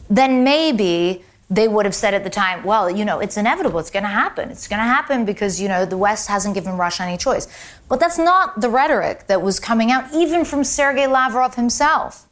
then 0.09 0.43
maybe 0.43 1.23
they 1.49 1.67
would 1.67 1.85
have 1.85 1.95
said 1.95 2.13
at 2.13 2.23
the 2.23 2.29
time, 2.29 2.63
well, 2.63 2.89
you 2.89 3.03
know, 3.03 3.19
it's 3.19 3.35
inevitable. 3.35 3.79
It's 3.79 3.89
going 3.89 4.03
to 4.03 4.09
happen. 4.09 4.51
It's 4.51 4.67
going 4.67 4.79
to 4.79 4.83
happen 4.83 5.25
because, 5.25 5.59
you 5.59 5.67
know, 5.67 5.83
the 5.83 5.97
West 5.97 6.27
hasn't 6.27 6.53
given 6.53 6.77
Russia 6.77 7.03
any 7.03 7.17
choice. 7.17 7.47
But 7.87 7.99
that's 7.99 8.19
not 8.19 8.61
the 8.61 8.69
rhetoric 8.69 9.25
that 9.27 9.41
was 9.41 9.59
coming 9.59 9.91
out, 9.91 10.13
even 10.13 10.45
from 10.45 10.63
Sergei 10.63 11.07
Lavrov 11.07 11.55
himself. 11.55 12.27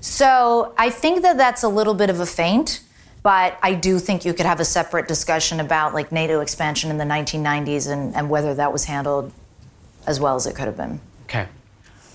So 0.00 0.74
I 0.76 0.90
think 0.90 1.22
that 1.22 1.36
that's 1.36 1.62
a 1.62 1.68
little 1.68 1.94
bit 1.94 2.10
of 2.10 2.18
a 2.18 2.26
feint. 2.26 2.82
But 3.22 3.58
I 3.62 3.74
do 3.74 3.98
think 3.98 4.24
you 4.24 4.32
could 4.32 4.46
have 4.46 4.60
a 4.60 4.64
separate 4.64 5.08
discussion 5.08 5.58
about 5.58 5.94
like 5.94 6.12
NATO 6.12 6.40
expansion 6.40 6.90
in 6.90 6.96
the 6.96 7.04
1990s 7.04 7.90
and, 7.90 8.14
and 8.14 8.30
whether 8.30 8.54
that 8.54 8.72
was 8.72 8.84
handled 8.84 9.32
as 10.06 10.20
well 10.20 10.36
as 10.36 10.46
it 10.46 10.54
could 10.54 10.66
have 10.66 10.76
been. 10.76 11.00
Okay. 11.24 11.48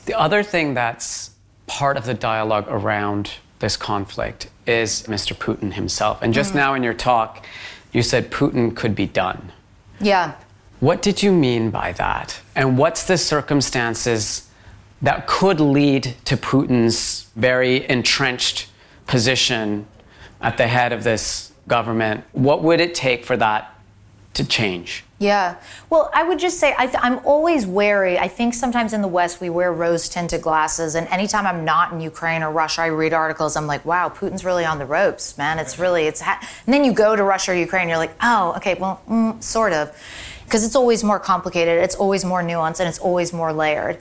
The 0.05 0.17
other 0.17 0.41
thing 0.41 0.73
that's 0.73 1.31
part 1.67 1.97
of 1.97 2.05
the 2.05 2.13
dialogue 2.13 2.65
around 2.69 3.31
this 3.61 3.77
conflict 3.77 4.49
is 4.67 5.03
Mr. 5.03 5.33
Putin 5.33 5.73
himself. 5.73 6.21
And 6.21 6.33
just 6.33 6.51
mm. 6.51 6.57
now 6.57 6.73
in 6.73 6.83
your 6.83 6.93
talk, 6.93 7.45
you 7.93 8.03
said 8.03 8.29
Putin 8.29 8.75
could 8.75 8.95
be 8.95 9.07
done. 9.07 9.53
Yeah. 9.99 10.35
What 10.79 11.01
did 11.01 11.23
you 11.23 11.31
mean 11.31 11.69
by 11.69 11.93
that? 11.93 12.41
And 12.55 12.77
what's 12.77 13.05
the 13.05 13.17
circumstances 13.17 14.49
that 15.01 15.27
could 15.27 15.59
lead 15.59 16.15
to 16.25 16.35
Putin's 16.35 17.27
very 17.35 17.87
entrenched 17.89 18.67
position 19.07 19.87
at 20.41 20.57
the 20.57 20.67
head 20.67 20.91
of 20.91 21.03
this 21.03 21.51
government? 21.67 22.23
What 22.31 22.63
would 22.63 22.81
it 22.81 22.95
take 22.95 23.25
for 23.25 23.37
that 23.37 23.70
to 24.33 24.45
change? 24.45 25.03
Yeah. 25.19 25.57
Well, 25.89 26.09
I 26.15 26.23
would 26.23 26.39
just 26.39 26.59
say 26.59 26.73
I 26.75 26.89
am 27.03 27.19
always 27.25 27.67
wary. 27.67 28.17
I 28.17 28.27
think 28.27 28.55
sometimes 28.55 28.91
in 28.91 29.03
the 29.03 29.07
West 29.07 29.39
we 29.39 29.51
wear 29.51 29.71
rose 29.71 30.09
tinted 30.09 30.41
glasses. 30.41 30.95
And 30.95 31.07
anytime 31.09 31.45
I'm 31.45 31.63
not 31.63 31.91
in 31.91 32.01
Ukraine 32.01 32.41
or 32.41 32.51
Russia, 32.51 32.81
I 32.81 32.87
read 32.87 33.13
articles. 33.13 33.55
I'm 33.55 33.67
like, 33.67 33.85
wow, 33.85 34.09
Putin's 34.09 34.43
really 34.43 34.65
on 34.65 34.79
the 34.79 34.85
ropes, 34.85 35.37
man. 35.37 35.59
It's 35.59 35.77
really, 35.77 36.05
it's, 36.05 36.21
ha-. 36.21 36.39
and 36.65 36.73
then 36.73 36.83
you 36.83 36.91
go 36.91 37.15
to 37.15 37.23
Russia 37.23 37.51
or 37.51 37.55
Ukraine, 37.55 37.87
you're 37.87 37.99
like, 37.99 38.15
oh, 38.21 38.53
okay, 38.57 38.73
well, 38.73 39.01
mm, 39.07 39.41
sort 39.43 39.73
of. 39.73 39.95
Because 40.45 40.65
it's 40.65 40.75
always 40.75 41.03
more 41.03 41.19
complicated, 41.19 41.83
it's 41.83 41.95
always 41.95 42.25
more 42.25 42.41
nuanced, 42.41 42.79
and 42.79 42.89
it's 42.89 42.99
always 42.99 43.31
more 43.31 43.53
layered. 43.53 43.99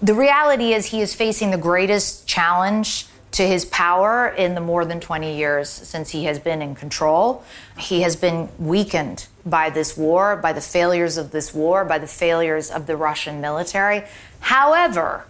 The 0.00 0.14
reality 0.14 0.72
is, 0.72 0.86
he 0.86 1.00
is 1.00 1.14
facing 1.14 1.52
the 1.52 1.58
greatest 1.58 2.26
challenge 2.26 3.06
to 3.32 3.46
his 3.46 3.64
power 3.64 4.28
in 4.28 4.54
the 4.54 4.60
more 4.60 4.84
than 4.84 5.00
20 5.00 5.36
years 5.36 5.68
since 5.68 6.10
he 6.10 6.24
has 6.24 6.38
been 6.38 6.62
in 6.62 6.74
control. 6.74 7.42
He 7.78 8.02
has 8.02 8.14
been 8.14 8.48
weakened 8.58 9.26
by 9.44 9.70
this 9.70 9.96
war, 9.96 10.36
by 10.36 10.52
the 10.52 10.60
failures 10.60 11.16
of 11.16 11.30
this 11.30 11.52
war, 11.54 11.84
by 11.84 11.98
the 11.98 12.06
failures 12.06 12.70
of 12.70 12.86
the 12.86 12.96
Russian 12.96 13.40
military. 13.40 14.04
However, 14.40 15.24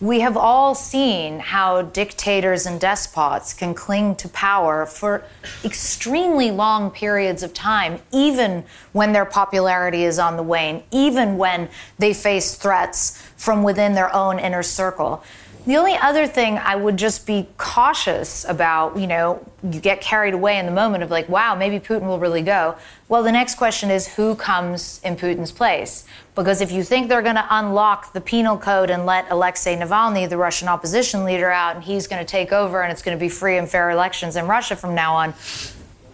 we 0.00 0.20
have 0.20 0.34
all 0.34 0.74
seen 0.74 1.40
how 1.40 1.82
dictators 1.82 2.64
and 2.64 2.80
despots 2.80 3.52
can 3.52 3.74
cling 3.74 4.16
to 4.16 4.28
power 4.30 4.86
for 4.86 5.24
extremely 5.62 6.50
long 6.50 6.90
periods 6.90 7.42
of 7.42 7.52
time, 7.52 8.00
even 8.10 8.64
when 8.92 9.12
their 9.12 9.26
popularity 9.26 10.04
is 10.04 10.18
on 10.18 10.38
the 10.38 10.42
wane, 10.42 10.82
even 10.90 11.36
when 11.36 11.68
they 11.98 12.14
face 12.14 12.54
threats 12.54 13.22
from 13.36 13.62
within 13.62 13.92
their 13.92 14.14
own 14.14 14.38
inner 14.38 14.62
circle. 14.62 15.22
The 15.66 15.76
only 15.76 15.94
other 15.94 16.26
thing 16.26 16.56
I 16.56 16.74
would 16.74 16.96
just 16.96 17.26
be 17.26 17.46
cautious 17.58 18.46
about, 18.48 18.96
you 18.96 19.06
know, 19.06 19.46
you 19.62 19.78
get 19.78 20.00
carried 20.00 20.32
away 20.32 20.58
in 20.58 20.64
the 20.64 20.72
moment 20.72 21.04
of 21.04 21.10
like, 21.10 21.28
wow, 21.28 21.54
maybe 21.54 21.78
Putin 21.78 22.06
will 22.06 22.18
really 22.18 22.40
go. 22.40 22.76
Well, 23.08 23.22
the 23.22 23.32
next 23.32 23.56
question 23.56 23.90
is 23.90 24.08
who 24.14 24.34
comes 24.36 25.02
in 25.04 25.16
Putin's 25.16 25.52
place? 25.52 26.06
Because 26.34 26.62
if 26.62 26.72
you 26.72 26.82
think 26.82 27.08
they're 27.08 27.20
going 27.20 27.34
to 27.34 27.46
unlock 27.50 28.14
the 28.14 28.22
penal 28.22 28.56
code 28.56 28.88
and 28.88 29.04
let 29.04 29.30
Alexei 29.30 29.76
Navalny, 29.76 30.26
the 30.26 30.38
Russian 30.38 30.66
opposition 30.66 31.24
leader, 31.24 31.50
out 31.50 31.74
and 31.74 31.84
he's 31.84 32.06
going 32.06 32.24
to 32.24 32.30
take 32.30 32.52
over 32.52 32.82
and 32.82 32.90
it's 32.90 33.02
going 33.02 33.16
to 33.16 33.20
be 33.20 33.28
free 33.28 33.58
and 33.58 33.68
fair 33.68 33.90
elections 33.90 34.36
in 34.36 34.46
Russia 34.46 34.76
from 34.76 34.94
now 34.94 35.14
on, 35.14 35.34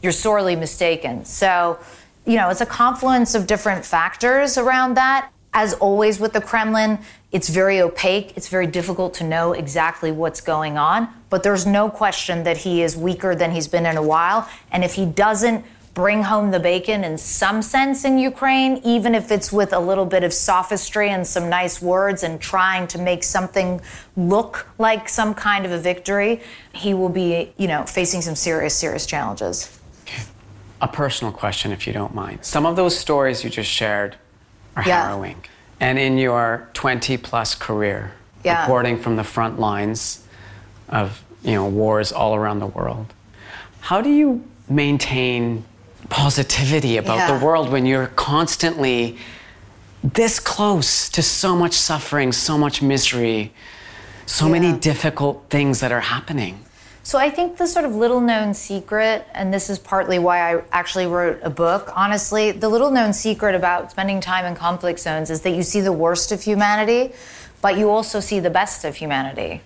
you're 0.03 0.11
sorely 0.11 0.57
mistaken. 0.57 1.25
So, 1.25 1.79
you 2.27 2.35
know, 2.35 2.49
it's 2.49 2.61
a 2.61 2.67
confluence 2.67 3.37
of 3.37 3.47
different 3.47 3.85
factors 3.85 4.59
around 4.59 4.95
that. 4.95 5.31
As 5.55 5.73
always 5.75 6.21
with 6.21 6.35
the 6.35 6.41
Kremlin, 6.43 6.99
it's 7.37 7.51
very 7.51 7.83
opaque. 7.83 8.33
It's 8.35 8.49
very 8.49 8.67
difficult 8.67 9.13
to 9.15 9.25
know 9.25 9.53
exactly 9.53 10.11
what's 10.11 10.41
going 10.41 10.79
on. 10.79 11.07
But 11.29 11.43
there's 11.43 11.67
no 11.67 11.91
question 11.91 12.45
that 12.45 12.57
he 12.57 12.81
is 12.81 12.97
weaker 12.97 13.35
than 13.35 13.51
he's 13.51 13.69
been 13.69 13.85
in 13.85 13.99
a 13.99 14.03
while. 14.03 14.49
And 14.73 14.83
if 14.83 14.95
he 14.95 15.05
doesn't 15.05 15.63
bring 15.93 16.23
home 16.23 16.51
the 16.51 16.59
bacon 16.59 17.05
in 17.05 17.19
some 17.19 17.61
sense 17.61 18.07
in 18.07 18.19
Ukraine, 18.19 18.81
even 18.85 19.15
if 19.15 19.31
it's 19.31 19.53
with 19.53 19.75
a 19.75 19.79
little 19.79 20.07
bit 20.07 20.25
of 20.25 20.33
sophistry 20.33 21.11
and 21.11 21.27
some 21.27 21.51
nice 21.51 21.83
words 21.83 22.23
and 22.23 22.41
trying 22.41 22.87
to 22.87 22.99
make 22.99 23.23
something 23.23 23.83
look 24.17 24.67
like 24.79 25.07
some 25.07 25.35
kind 25.35 25.67
of 25.67 25.73
a 25.73 25.79
victory, 25.79 26.41
he 26.73 26.95
will 26.95 27.11
be, 27.11 27.53
you 27.59 27.69
know, 27.69 27.85
facing 27.85 28.23
some 28.23 28.35
serious, 28.35 28.75
serious 28.75 29.05
challenges. 29.05 29.79
A 30.81 30.89
personal 30.89 31.35
question, 31.35 31.71
if 31.71 31.87
you 31.87 31.93
don't 31.93 32.15
mind. 32.15 32.47
Some 32.47 32.65
of 32.65 32.77
those 32.77 32.99
stories 32.99 33.45
you 33.45 33.51
just 33.51 33.71
shared 33.71 34.17
are 34.75 34.85
yeah. 34.87 35.03
harrowing. 35.03 35.45
And 35.81 35.99
in 35.99 36.19
your 36.19 36.69
20 36.73 37.17
plus 37.19 37.55
career, 37.55 38.13
yeah. 38.45 38.63
reporting 38.63 38.99
from 38.99 39.17
the 39.17 39.25
front 39.25 39.61
lines 39.61 40.25
of 40.89 41.23
you 41.43 41.53
know 41.53 41.69
wars 41.69 42.13
all 42.13 42.35
around 42.35 42.61
the 42.61 42.67
world, 42.67 43.13
how 43.81 44.01
do 44.01 44.11
you 44.11 44.45
maintain 44.69 45.65
positivity 46.09 46.97
about 46.97 47.17
yeah. 47.17 47.39
the 47.39 47.45
world 47.45 47.71
when 47.71 47.87
you're 47.87 48.09
constantly 48.09 49.17
this 50.03 50.39
close 50.39 51.09
to 51.11 51.23
so 51.23 51.57
much 51.57 51.73
suffering, 51.73 52.33
so 52.33 52.57
much 52.57 52.81
misery, 52.81 53.53
so 54.25 54.49
many 54.49 54.73
difficult 54.79 55.47
things 55.51 55.81
that 55.81 55.93
are 55.93 56.01
happening? 56.01 56.65
So 57.07 57.21
I 57.21 57.31
think 57.31 57.57
the 57.57 57.69
sort 57.69 57.85
of 57.85 57.95
little 57.95 58.21
known 58.21 58.53
secret, 58.53 59.29
and 59.33 59.55
this 59.55 59.71
is 59.71 59.79
partly 59.79 60.19
why 60.19 60.57
I 60.57 60.63
actually 60.73 61.07
wrote 61.07 61.39
a 61.41 61.49
book, 61.49 61.93
honestly, 61.95 62.51
the 62.51 62.69
little 62.69 62.91
known 62.91 63.13
secret 63.13 63.55
about 63.55 63.93
spending 63.93 64.21
time 64.21 64.45
in 64.45 64.57
conflict 64.57 64.99
zones 64.99 65.31
is 65.31 65.43
that 65.43 65.51
you 65.51 65.63
see 65.63 65.81
the 65.81 65.93
worst 65.93 66.33
of 66.33 66.43
humanity, 66.43 67.15
but 67.63 67.79
you 67.79 67.91
also 67.91 68.19
see 68.19 68.41
the 68.41 68.51
best 68.51 68.85
of 68.85 68.97
humanity. 68.97 69.61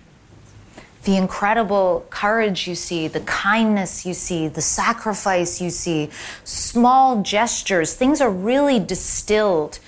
The 1.05 1.17
incredible 1.17 2.05
courage 2.11 2.67
you 2.67 2.75
see, 2.75 3.07
the 3.07 3.21
kindness 3.21 4.05
you 4.05 4.13
see, 4.13 4.47
the 4.47 4.61
sacrifice 4.61 5.59
you 5.59 5.71
see, 5.71 6.11
small 6.43 7.23
gestures, 7.23 7.95
things 7.95 8.21
are 8.21 8.29
really 8.29 8.79
distilled 8.79 9.79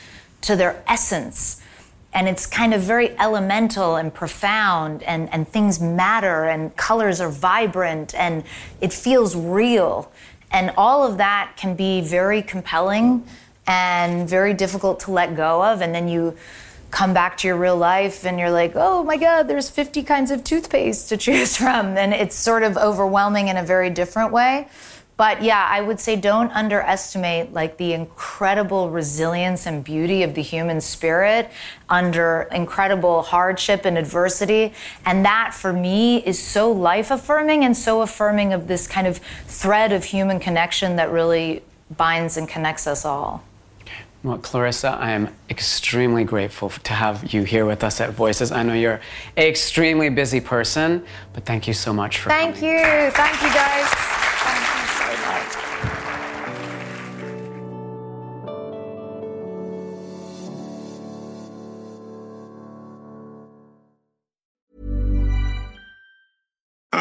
to 0.42 0.56
their 0.56 0.84
essence 0.88 1.62
and 2.14 2.30
it's 2.30 2.46
kind 2.46 2.74
of 2.74 2.82
very 2.82 3.18
elemental 3.18 3.96
and 3.96 4.14
profound 4.14 5.04
and, 5.04 5.32
and 5.34 5.48
things 5.48 5.80
matter 5.80 6.46
and 6.46 6.76
colors 6.78 7.20
are 7.20 7.30
vibrant 7.30 8.14
and 8.16 8.44
it 8.82 8.94
feels 8.94 9.36
real. 9.36 10.12
And 10.52 10.72
all 10.78 11.06
of 11.06 11.18
that 11.18 11.54
can 11.58 11.76
be 11.76 12.02
very 12.02 12.42
compelling 12.42 13.26
and 13.66 14.30
very 14.30 14.54
difficult 14.54 15.00
to 15.02 15.12
let 15.12 15.36
go 15.36 15.64
of 15.64 15.82
and 15.82 15.96
then 15.96 16.08
you 16.08 16.36
come 16.92 17.14
back 17.14 17.38
to 17.38 17.48
your 17.48 17.58
real 17.58 17.78
life 17.78 18.24
and 18.24 18.38
you're 18.38 18.52
like 18.52 18.74
oh 18.76 19.04
my 19.04 19.18
god 19.18 19.44
there's 19.48 19.68
50 19.68 20.04
kinds 20.04 20.30
of 20.30 20.44
toothpaste 20.44 21.10
to 21.10 21.18
choose 21.26 21.58
from. 21.58 21.98
And 21.98 22.14
it's 22.14 22.36
sort 22.36 22.64
of 22.64 22.78
overwhelming 22.78 23.48
in 23.48 23.58
a 23.58 23.64
very 23.64 23.90
different 23.90 24.32
way 24.32 24.68
but 25.16 25.44
yeah, 25.44 25.68
I 25.70 25.82
would 25.82 26.00
say 26.00 26.16
don't 26.16 26.52
underestimate 26.52 27.54
like 27.54 27.78
the 27.78 27.94
incredible 27.94 28.90
resilience 28.90 29.66
and 29.66 29.84
beauty 29.84 30.24
of 30.24 30.34
the 30.34 30.42
human 30.42 30.82
spirit 30.82 31.52
under 31.90 32.48
incredible 32.52 33.22
hardship 33.22 33.86
and 33.86 33.98
adversity. 33.98 34.74
And 35.06 35.24
that 35.26 35.54
for 35.54 35.72
me 35.72 36.18
is 36.26 36.42
so 36.42 36.72
life 36.72 37.12
affirming 37.12 37.64
and 37.64 37.78
so 37.78 38.02
affirming 38.02 38.54
of 38.54 38.68
this 38.68 38.88
kind 38.88 39.06
of 39.06 39.18
thread 39.48 39.92
of 39.92 40.04
human 40.04 40.40
connection 40.40 40.96
that 40.96 41.12
really 41.12 41.62
binds 41.96 42.38
and 42.38 42.50
connects 42.50 42.88
us 42.88 43.06
all. 43.06 43.44
Well, 44.24 44.38
Clarissa, 44.38 44.88
I 44.88 45.12
am 45.12 45.36
extremely 45.50 46.24
grateful 46.24 46.70
to 46.70 46.94
have 46.94 47.34
you 47.34 47.44
here 47.44 47.66
with 47.66 47.84
us 47.84 48.00
at 48.00 48.12
Voices. 48.12 48.54
I 48.54 48.64
know 48.64 48.74
you're 48.74 49.02
an 49.36 49.44
extremely 49.44 50.08
busy 50.08 50.40
person, 50.40 51.06
but 51.34 51.44
thank 51.44 51.68
you 51.68 51.74
so 51.74 51.94
much 51.94 52.20
for 52.20 52.30
Thank 52.30 52.56
coming. 52.56 52.72
you. 52.72 53.12
Thank 53.12 53.42
you, 53.42 53.54
guys. 53.54 54.03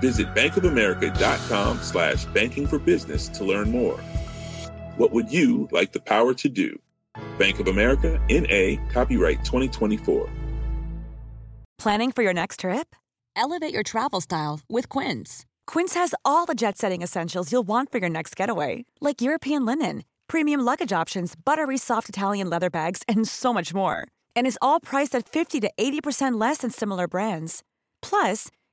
Visit 0.00 0.34
bankofamerica.com 0.34 1.82
slash 1.82 2.24
banking 2.26 2.66
for 2.66 2.78
business 2.78 3.28
to 3.28 3.44
learn 3.44 3.70
more. 3.70 3.98
What 4.96 5.12
would 5.12 5.32
you 5.32 5.68
like 5.70 5.92
the 5.92 6.00
power 6.00 6.34
to 6.34 6.48
do? 6.48 6.78
Bank 7.38 7.60
of 7.60 7.68
America, 7.68 8.20
N.A., 8.28 8.76
copyright 8.92 9.44
2024. 9.44 10.28
Planning 11.78 12.10
for 12.10 12.22
your 12.24 12.34
next 12.34 12.60
trip? 12.60 12.96
Elevate 13.36 13.72
your 13.72 13.84
travel 13.84 14.20
style 14.20 14.60
with 14.68 14.88
Quince. 14.88 15.46
Quince 15.68 15.94
has 15.94 16.12
all 16.24 16.44
the 16.44 16.56
jet 16.56 16.76
setting 16.76 17.02
essentials 17.02 17.52
you'll 17.52 17.66
want 17.66 17.92
for 17.92 17.98
your 17.98 18.08
next 18.10 18.34
getaway, 18.34 18.84
like 19.00 19.22
European 19.22 19.64
linen, 19.64 20.02
premium 20.26 20.60
luggage 20.60 20.92
options, 20.92 21.34
buttery 21.36 21.78
soft 21.78 22.08
Italian 22.08 22.50
leather 22.50 22.70
bags, 22.70 23.02
and 23.06 23.28
so 23.28 23.54
much 23.54 23.72
more. 23.72 24.08
And 24.34 24.44
is 24.44 24.58
all 24.60 24.80
priced 24.80 25.14
at 25.14 25.28
50 25.28 25.60
to 25.60 25.70
80% 25.78 26.40
less 26.40 26.58
than 26.58 26.70
similar 26.70 27.06
brands. 27.06 27.62
Plus, 28.02 28.48